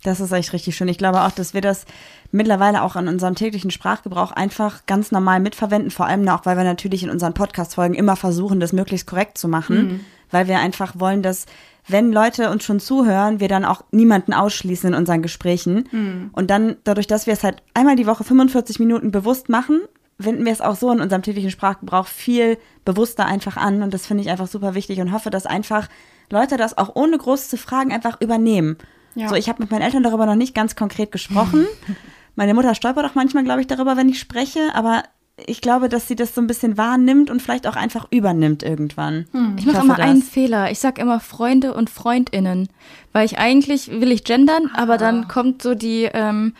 [0.04, 0.88] Das ist echt richtig schön.
[0.88, 1.84] Ich glaube auch, dass wir das
[2.30, 5.90] mittlerweile auch in unserem täglichen Sprachgebrauch einfach ganz normal mitverwenden.
[5.90, 9.48] Vor allem auch, weil wir natürlich in unseren Podcast-Folgen immer versuchen, das möglichst korrekt zu
[9.48, 10.00] machen.
[10.30, 11.46] Weil wir einfach wollen, dass,
[11.86, 15.88] wenn Leute uns schon zuhören, wir dann auch niemanden ausschließen in unseren Gesprächen.
[16.32, 19.80] Und dann, dadurch, dass wir es halt einmal die Woche 45 Minuten bewusst machen,
[20.18, 23.82] wenden wir es auch so in unserem täglichen Sprachgebrauch viel bewusster einfach an.
[23.82, 25.88] Und das finde ich einfach super wichtig und hoffe, dass einfach
[26.28, 28.76] Leute das auch ohne groß zu fragen einfach übernehmen.
[29.14, 29.28] Ja.
[29.28, 31.66] So, ich habe mit meinen Eltern darüber noch nicht ganz konkret gesprochen.
[32.38, 35.02] Meine Mutter stolpert auch manchmal, glaube ich, darüber, wenn ich spreche, aber
[35.46, 39.26] ich glaube, dass sie das so ein bisschen wahrnimmt und vielleicht auch einfach übernimmt irgendwann.
[39.56, 40.06] Ich mache immer das.
[40.06, 40.70] einen Fehler.
[40.70, 42.68] Ich sag immer Freunde und Freundinnen,
[43.12, 44.98] weil ich eigentlich will ich gendern, aber Ah.
[44.98, 46.54] dann kommt so die ähm,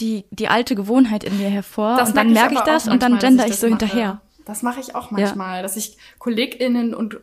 [0.00, 2.92] die die alte Gewohnheit in mir hervor Das und dann merke ich aber das auch
[2.92, 3.84] und dann gender dass ich so das mache.
[3.86, 4.20] hinterher.
[4.44, 7.18] Das mache ich auch manchmal, dass ich KollegInnen und äh,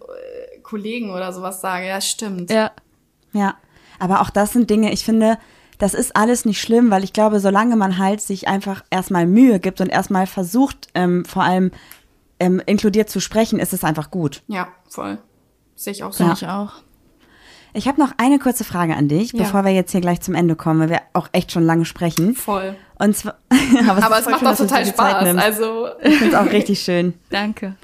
[0.64, 1.88] Kollegen oder sowas sage.
[1.88, 2.50] Ja, stimmt.
[2.52, 2.72] Ja.
[3.34, 3.56] Ja,
[4.00, 5.38] aber auch das sind Dinge, ich finde,
[5.82, 9.60] das ist alles nicht schlimm, weil ich glaube, solange man halt sich einfach erstmal Mühe
[9.60, 11.72] gibt und erstmal versucht, ähm, vor allem
[12.40, 14.44] ähm, inkludiert zu sprechen, ist es einfach gut.
[14.48, 15.18] Ja, voll.
[15.76, 16.24] Sehe ich auch so.
[16.24, 16.74] Finde ich auch.
[17.74, 19.40] Ich habe noch eine kurze Frage an dich, Ja.
[19.40, 22.36] bevor wir jetzt hier gleich zum Ende kommen, weil wir auch echt schon lange sprechen.
[22.36, 22.76] Voll.
[23.00, 23.38] Und zwar,
[23.90, 25.38] Aber es voll macht schön, auch total Spaß.
[25.38, 27.16] Also Ich finde es auch richtig schön.
[27.32, 27.76] Danke.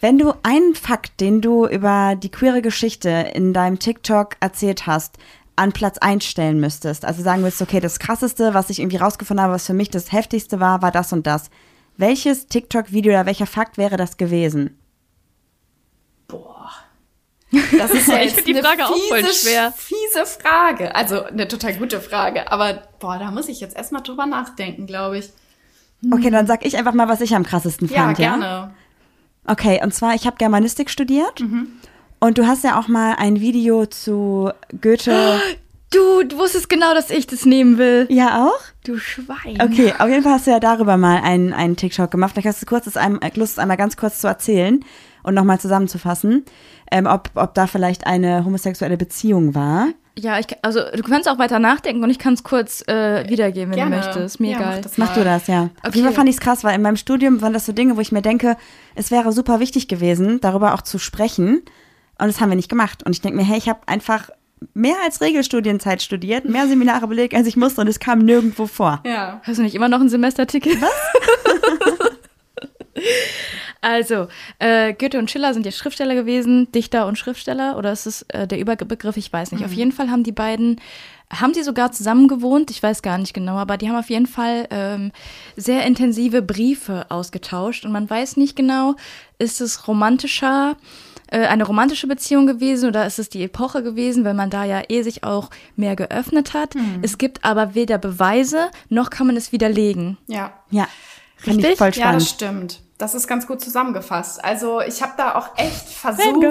[0.00, 5.16] Wenn du einen Fakt, den du über die queere Geschichte in deinem TikTok erzählt hast,
[5.56, 9.42] an Platz 1 stellen müsstest, also sagen müsstest, okay, das krasseste, was ich irgendwie rausgefunden
[9.42, 11.50] habe, was für mich das heftigste war, war das und das.
[11.96, 14.78] Welches TikTok-Video oder welcher Fakt wäre das gewesen?
[16.26, 16.70] Boah.
[17.78, 19.72] Das ist ja jetzt find die eine Frage auch voll fiese, schwer.
[19.72, 20.94] Fiese Frage.
[20.96, 22.50] Also eine total gute Frage.
[22.50, 25.30] Aber boah, da muss ich jetzt erstmal drüber nachdenken, glaube ich.
[26.12, 28.18] Okay, dann sag ich einfach mal, was ich am krassesten Ja, fand.
[28.18, 28.74] Ja, gerne.
[29.46, 31.40] Okay, und zwar, ich habe Germanistik studiert.
[31.40, 31.68] Mhm.
[32.24, 34.50] Und du hast ja auch mal ein Video zu
[34.80, 35.42] Goethe.
[35.90, 38.06] Du, du wusstest genau, dass ich das nehmen will.
[38.08, 38.60] Ja, auch?
[38.82, 39.60] Du Schwein.
[39.60, 42.32] Okay, auf jeden Fall hast du ja darüber mal einen, einen TikTok gemacht.
[42.32, 44.82] Vielleicht hast du kurz das einem, Lust, einmal ganz kurz zu erzählen
[45.22, 46.46] und nochmal zusammenzufassen,
[46.90, 49.88] ähm, ob, ob da vielleicht eine homosexuelle Beziehung war.
[50.18, 53.68] Ja, ich, also du kannst auch weiter nachdenken und ich kann es kurz äh, wiedergeben,
[53.68, 54.00] wenn Gerne.
[54.00, 54.40] du möchtest.
[54.40, 54.76] Mir Ja, egal.
[54.76, 55.68] mach das Mach du das, ja.
[55.86, 57.98] Auf jeden Fall fand ich es krass, weil in meinem Studium waren das so Dinge,
[57.98, 58.56] wo ich mir denke,
[58.94, 61.62] es wäre super wichtig gewesen, darüber auch zu sprechen.
[62.18, 63.04] Und das haben wir nicht gemacht.
[63.04, 64.30] Und ich denke mir, hey, ich habe einfach
[64.72, 69.02] mehr als Regelstudienzeit studiert, mehr Seminare belegt, als ich musste und es kam nirgendwo vor.
[69.04, 69.40] Ja.
[69.42, 70.80] Hast du nicht immer noch ein Semesterticket?
[70.80, 70.90] Was?
[73.82, 78.22] also, äh, Goethe und Schiller sind ja Schriftsteller gewesen, Dichter und Schriftsteller, oder ist es
[78.28, 79.16] äh, der Überbegriff?
[79.16, 79.64] Ich weiß nicht.
[79.64, 80.80] Auf jeden Fall haben die beiden,
[81.30, 84.26] haben die sogar zusammen gewohnt, ich weiß gar nicht genau, aber die haben auf jeden
[84.26, 85.12] Fall ähm,
[85.56, 88.94] sehr intensive Briefe ausgetauscht und man weiß nicht genau,
[89.38, 90.76] ist es romantischer,
[91.30, 94.82] äh, eine romantische Beziehung gewesen oder ist es die Epoche gewesen, weil man da ja
[94.88, 96.74] eh sich auch mehr geöffnet hat.
[97.02, 100.18] Es gibt aber weder Beweise, noch kann man es widerlegen.
[100.26, 100.52] Ja.
[100.70, 100.88] Ja,
[101.36, 101.78] finde ich Richtig?
[101.78, 102.62] voll Ja, das spannend.
[102.72, 102.80] stimmt.
[102.96, 104.42] Das ist ganz gut zusammengefasst.
[104.44, 106.44] Also ich habe da auch echt versucht,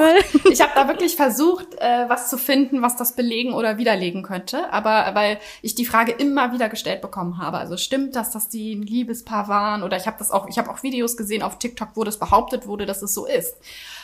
[0.51, 4.71] ich habe da wirklich versucht, äh, was zu finden, was das belegen oder widerlegen könnte.
[4.73, 7.59] Aber weil ich die Frage immer wieder gestellt bekommen habe.
[7.59, 9.83] Also stimmt das, dass die ein Liebespaar waren?
[9.83, 12.67] Oder ich habe das auch, ich habe auch Videos gesehen auf TikTok, wo das behauptet
[12.67, 13.55] wurde, dass es so ist.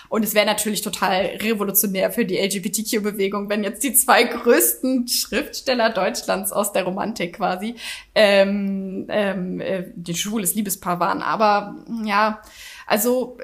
[0.09, 5.91] Und es wäre natürlich total revolutionär für die LGBTQ-Bewegung, wenn jetzt die zwei größten Schriftsteller
[5.91, 7.75] Deutschlands aus der Romantik quasi
[8.15, 11.21] ähm, ähm, äh, ein schwules Liebespaar waren.
[11.21, 12.41] Aber ja,
[12.87, 13.37] also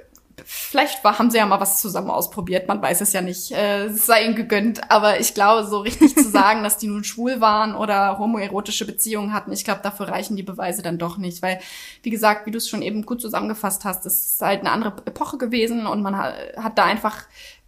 [0.44, 3.86] vielleicht war, haben sie ja mal was zusammen ausprobiert, man weiß es ja nicht, äh,
[3.86, 7.42] es sei ihnen gegönnt, aber ich glaube, so richtig zu sagen, dass die nun schwul
[7.42, 11.60] waren oder homoerotische Beziehungen hatten, ich glaube, dafür reichen die Beweise dann doch nicht, weil,
[12.04, 14.94] wie gesagt, wie du es schon eben gut zusammengefasst hast, es ist halt eine andere
[15.06, 17.24] Epoche gewesen und man hat, hat da einfach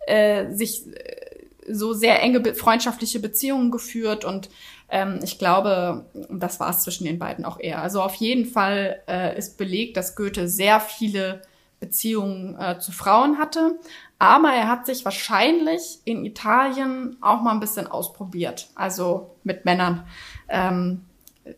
[0.05, 1.37] äh, sich äh,
[1.69, 4.49] so sehr enge freundschaftliche Beziehungen geführt und
[4.89, 7.81] ähm, ich glaube, das war es zwischen den beiden auch eher.
[7.81, 11.41] Also auf jeden Fall äh, ist belegt, dass Goethe sehr viele
[11.79, 13.79] Beziehungen äh, zu Frauen hatte,
[14.19, 20.05] aber er hat sich wahrscheinlich in Italien auch mal ein bisschen ausprobiert, also mit Männern.
[20.49, 21.05] Ähm,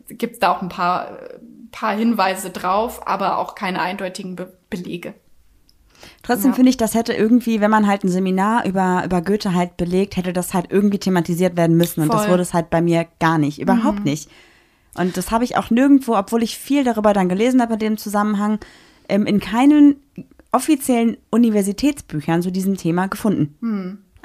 [0.07, 1.39] Gibt es da auch ein paar, äh,
[1.71, 5.15] paar Hinweise drauf, aber auch keine eindeutigen Be Belege.
[6.21, 6.55] Trotzdem Ja.
[6.55, 10.15] finde ich, das hätte irgendwie, wenn man halt ein Seminar über, über Goethe halt belegt,
[10.15, 12.01] hätte das halt irgendwie thematisiert werden müssen.
[12.01, 12.33] Und das Voll.
[12.33, 14.29] wurde es halt bei mir gar nicht, überhaupt nicht.
[14.95, 17.97] Und das habe ich auch nirgendwo, obwohl ich viel darüber dann gelesen habe in dem
[17.97, 18.59] Zusammenhang,
[19.09, 19.97] ähm, in keinen
[20.51, 23.55] offiziellen Universitätsbüchern zu diesem Thema gefunden.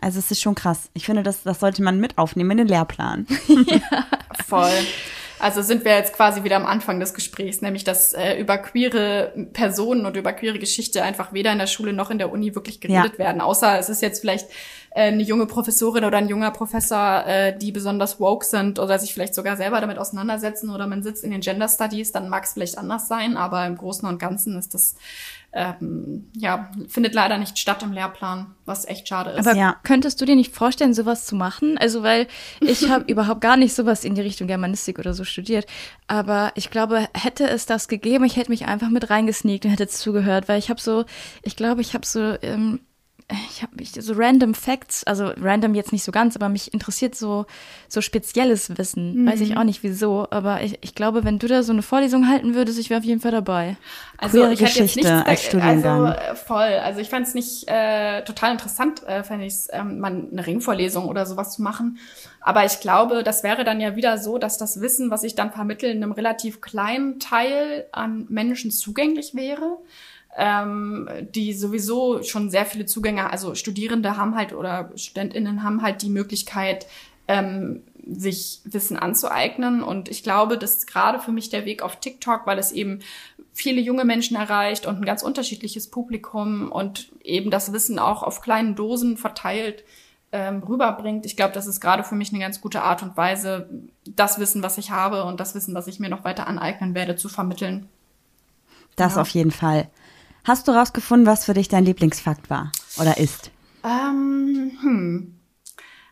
[0.00, 0.90] Also es ist schon krass.
[0.94, 3.26] Ich finde, das, das sollte man mit aufnehmen in den Lehrplan.
[4.46, 4.70] Voll.
[5.44, 9.30] Also sind wir jetzt quasi wieder am Anfang des Gesprächs, nämlich dass äh, über queere
[9.52, 12.80] Personen und über queere Geschichte einfach weder in der Schule noch in der Uni wirklich
[12.80, 13.18] geredet Ja.
[13.18, 13.42] werden.
[13.42, 14.48] Außer es ist jetzt vielleicht
[14.94, 19.12] äh, eine junge Professorin oder ein junger Professor, äh, die besonders woke sind oder sich
[19.12, 22.54] vielleicht sogar selber damit auseinandersetzen oder man sitzt in den Gender Studies, dann mag es
[22.54, 24.94] vielleicht anders sein, aber im Großen und Ganzen ist das
[25.56, 29.46] ähm, ja findet leider nicht statt im Lehrplan, was echt schade ist.
[29.46, 29.76] Aber Ja.
[29.84, 31.78] könntest du dir nicht vorstellen, sowas zu machen?
[31.78, 32.26] Also, weil
[32.60, 35.66] ich habe überhaupt gar nicht sowas in die Richtung Germanistik oder so studiert.
[36.08, 39.86] Aber ich glaube, hätte es das gegeben, ich hätte mich einfach mit reingesneakt und hätte
[39.86, 41.04] zugehört, weil ich habe so,
[41.42, 42.80] ich glaube, ich habe so, ähm,
[43.50, 47.14] ich habe mich so random Facts, also random jetzt nicht so ganz, aber mich interessiert
[47.14, 47.46] so
[47.88, 49.26] so spezielles Wissen.
[49.26, 52.28] Weiß ich auch nicht wieso, aber ich, ich glaube, wenn du da so eine Vorlesung
[52.28, 53.78] halten würdest, ich wäre auf jeden Fall dabei.
[54.24, 56.06] Also Queere ich hätte jetzt Geschichte nichts, als Studiengang.
[56.06, 56.74] Also äh, voll.
[56.82, 60.46] Also ich fand es nicht äh, total interessant, äh, fände ich es, ähm, mal eine
[60.46, 61.98] Ringvorlesung oder sowas zu machen.
[62.40, 65.52] Aber ich glaube, das wäre dann ja wieder so, dass das Wissen, was ich dann
[65.52, 69.78] vermittle, in einem relativ kleinen Teil an Menschen zugänglich wäre.
[70.36, 76.02] Ähm, die sowieso schon sehr viele Zugänge, also Studierende haben halt oder StudentInnen haben halt
[76.02, 76.86] die Möglichkeit,
[77.28, 79.82] ähm, sich Wissen anzueignen.
[79.82, 83.00] Und ich glaube, das ist gerade für mich der Weg auf TikTok, weil es eben
[83.52, 88.40] viele junge Menschen erreicht und ein ganz unterschiedliches Publikum und eben das Wissen auch auf
[88.40, 89.84] kleinen Dosen verteilt
[90.32, 91.24] ähm, rüberbringt.
[91.26, 93.70] Ich glaube, das ist gerade für mich eine ganz gute Art und Weise,
[94.04, 97.14] das Wissen, was ich habe und das Wissen, was ich mir noch weiter aneignen werde,
[97.14, 97.88] zu vermitteln.
[98.96, 99.22] Das Ja.
[99.22, 99.88] auf jeden Fall.
[100.42, 103.50] Hast du rausgefunden, was für dich dein Lieblingsfakt war oder ist?
[103.84, 105.34] Ähm, hm.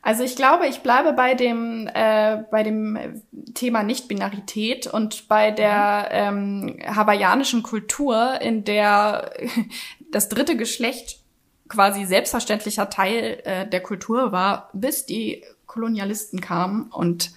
[0.04, 3.22] Also ich glaube, ich bleibe bei dem äh, bei dem
[3.54, 9.30] Thema Nichtbinarität und bei der ähm, hawaiianischen Kultur, in der
[10.10, 11.20] das dritte Geschlecht
[11.68, 17.30] quasi selbstverständlicher Teil äh, der Kultur war, bis die Kolonialisten kamen und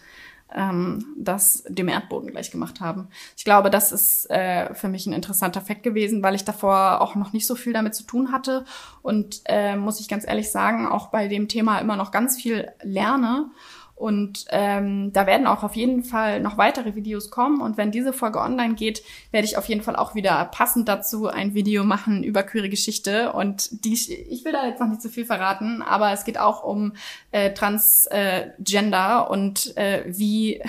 [0.56, 3.10] ähm, das dem Erdboden gleich gemacht haben.
[3.38, 7.16] Ich glaube, das ist äh, für mich ein interessanter Fakt gewesen, weil ich davor auch
[7.16, 8.66] noch nicht so viel damit zu tun hatte
[9.02, 12.72] und äh, muss ich ganz ehrlich sagen, auch bei dem Thema immer noch ganz viel
[12.82, 13.52] lerne
[13.96, 17.62] und ähm, da werden auch auf jeden Fall noch weitere Videos kommen.
[17.62, 21.28] Und wenn diese Folge online geht, werde ich auf jeden Fall auch wieder passend dazu
[21.28, 23.32] ein Video machen über queere Geschichte.
[23.32, 26.64] Und die, ich will da jetzt noch nicht zu viel verraten, aber es geht auch
[26.64, 26.94] um
[27.32, 30.62] äh, Transgender äh, und äh, wie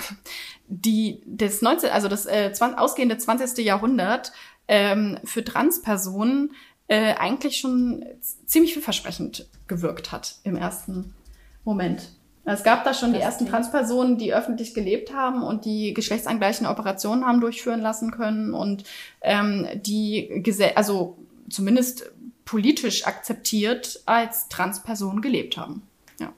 [0.69, 3.65] die das 19, also das äh, 20, ausgehende 20.
[3.65, 4.33] Jahrhundert
[4.69, 6.53] ähm, für Transpersonen
[6.87, 8.05] äh, eigentlich schon
[8.47, 11.13] ziemlich vielversprechend gewirkt hat im ersten
[11.65, 12.16] Moment.
[12.49, 16.71] Es gab da schon das die ersten Transpersonen, die öffentlich gelebt haben und die geschlechtsangleichende
[16.71, 18.85] Operationen haben durchführen lassen können und
[19.21, 20.45] ähm, die
[20.77, 21.19] also
[21.51, 22.13] zumindest
[22.45, 25.83] politisch akzeptiert als Transpersonen gelebt haben.
[26.21, 26.29] Ja.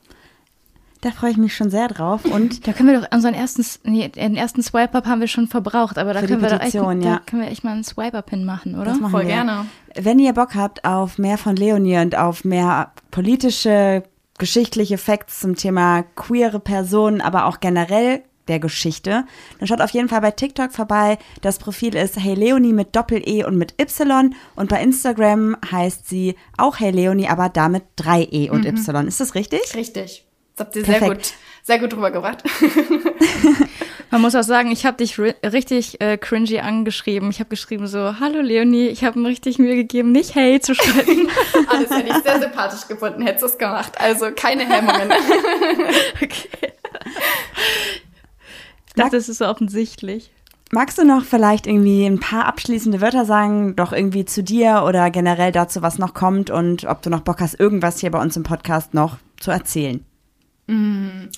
[1.02, 2.24] Da freue ich mich schon sehr drauf.
[2.24, 5.98] Und da können wir doch unseren ersten, nee, den ersten Swipe-Up haben wir schon verbraucht,
[5.98, 7.16] aber da können, wir Petition, doch echt, ja.
[7.16, 8.86] da können wir echt mal einen Swipe-Up-Pin machen, oder?
[8.86, 9.34] Das machen Voll wir.
[9.34, 9.66] gerne.
[9.94, 14.04] Wenn ihr Bock habt auf mehr von Leonie und auf mehr politische
[14.38, 19.24] geschichtliche Facts zum Thema queere Personen, aber auch generell der Geschichte,
[19.58, 21.18] dann schaut auf jeden Fall bei TikTok vorbei.
[21.42, 26.34] Das Profil ist Hey Leonie mit Doppel-E und mit Y und bei Instagram heißt sie
[26.56, 28.76] auch Hey Leonie, aber damit 3E und mhm.
[28.78, 29.06] Y.
[29.06, 29.74] Ist das richtig?
[29.74, 30.24] Richtig.
[30.56, 31.04] Das habt ihr Perfekt.
[31.04, 32.42] sehr gut, sehr gut rübergebracht.
[34.10, 37.30] Man muss auch sagen, ich habe dich richtig äh, cringy angeschrieben.
[37.30, 40.74] Ich habe geschrieben so, hallo Leonie, ich habe mir richtig Mühe gegeben, nicht hey zu
[40.74, 41.28] schreiben.
[41.68, 44.00] Alles hätte ich sehr sympathisch gefunden, hättest du es gemacht.
[44.00, 45.12] Also keine Hemmungen.
[46.22, 46.72] okay.
[48.86, 50.30] Ich dachte, es ist so offensichtlich.
[50.70, 55.10] Magst du noch vielleicht irgendwie ein paar abschließende Wörter sagen, doch irgendwie zu dir oder
[55.10, 58.36] generell dazu, was noch kommt und ob du noch Bock hast, irgendwas hier bei uns
[58.36, 60.04] im Podcast noch zu erzählen?
[60.66, 61.28] Mm.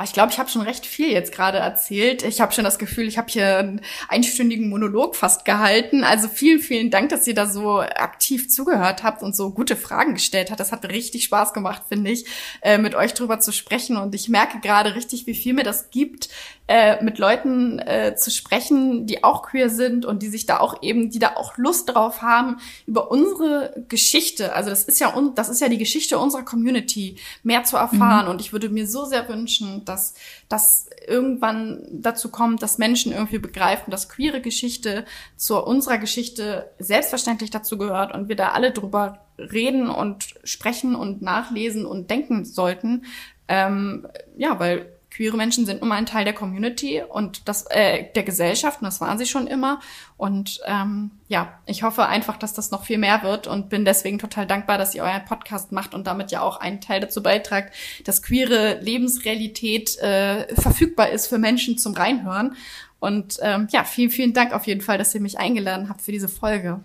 [0.00, 2.22] Oh, ich glaube, ich habe schon recht viel jetzt gerade erzählt.
[2.22, 6.04] Ich habe schon das Gefühl, ich habe hier einen einstündigen Monolog fast gehalten.
[6.04, 10.14] Also vielen, vielen Dank, dass ihr da so aktiv zugehört habt und so gute Fragen
[10.14, 10.60] gestellt habt.
[10.60, 12.24] Das hat richtig Spaß gemacht, finde ich,
[12.62, 13.98] äh, mit euch drüber zu sprechen.
[13.98, 16.30] Und ich merke gerade richtig, wie viel mir das gibt,
[16.70, 20.84] äh, mit Leuten äh, zu sprechen, die auch queer sind und die sich da auch
[20.84, 25.48] eben, die da auch Lust drauf haben, über unsere Geschichte, also das ist ja das
[25.48, 28.26] ist ja die Geschichte unserer Community, mehr zu erfahren.
[28.26, 28.30] Mhm.
[28.30, 30.14] Und ich würde mir so sehr wünschen, dass
[30.48, 35.04] das irgendwann dazu kommt, dass Menschen irgendwie begreifen, dass queere Geschichte
[35.36, 41.20] zu unserer Geschichte selbstverständlich dazu gehört und wir da alle drüber reden und sprechen und
[41.22, 43.04] nachlesen und denken sollten.
[43.48, 48.22] Ähm, ja, weil queere Menschen sind immer ein Teil der Community und das äh, der
[48.22, 49.80] Gesellschaft und das waren sie schon immer.
[50.16, 54.18] Und ähm, ja, ich hoffe einfach, dass das noch viel mehr wird und bin deswegen
[54.18, 57.74] total dankbar, dass ihr euren Podcast macht und damit ja auch einen Teil dazu beitragt,
[58.04, 62.54] dass queere Lebensrealität äh, verfügbar ist für Menschen zum Reinhören.
[63.00, 66.12] Und ähm, ja, vielen, vielen Dank auf jeden Fall, dass ihr mich eingeladen habt für
[66.12, 66.80] diese Folge.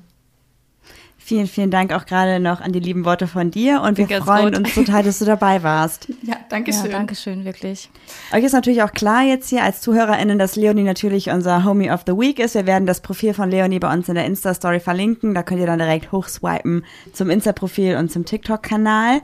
[1.28, 4.54] Vielen, vielen Dank auch gerade noch an die lieben Worte von dir und wir freuen
[4.54, 4.60] gut.
[4.60, 6.08] uns total, dass du dabei warst.
[6.22, 6.86] Ja, danke schön.
[6.86, 7.90] Ja, danke schön, wirklich.
[8.32, 12.02] Euch ist natürlich auch klar jetzt hier als ZuhörerInnen, dass Leonie natürlich unser Homie of
[12.06, 12.54] the Week ist.
[12.54, 15.34] Wir werden das Profil von Leonie bei uns in der Insta-Story verlinken.
[15.34, 19.22] Da könnt ihr dann direkt hochswipen zum Insta-Profil und zum TikTok-Kanal.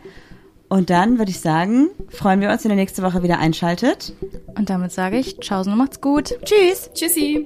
[0.70, 4.14] Und dann würde ich sagen, freuen wir uns, wenn ihr nächste Woche wieder einschaltet.
[4.58, 6.36] Und damit sage ich, tschaußen und macht's gut.
[6.44, 6.90] Tschüss.
[6.96, 7.46] Tschüssi.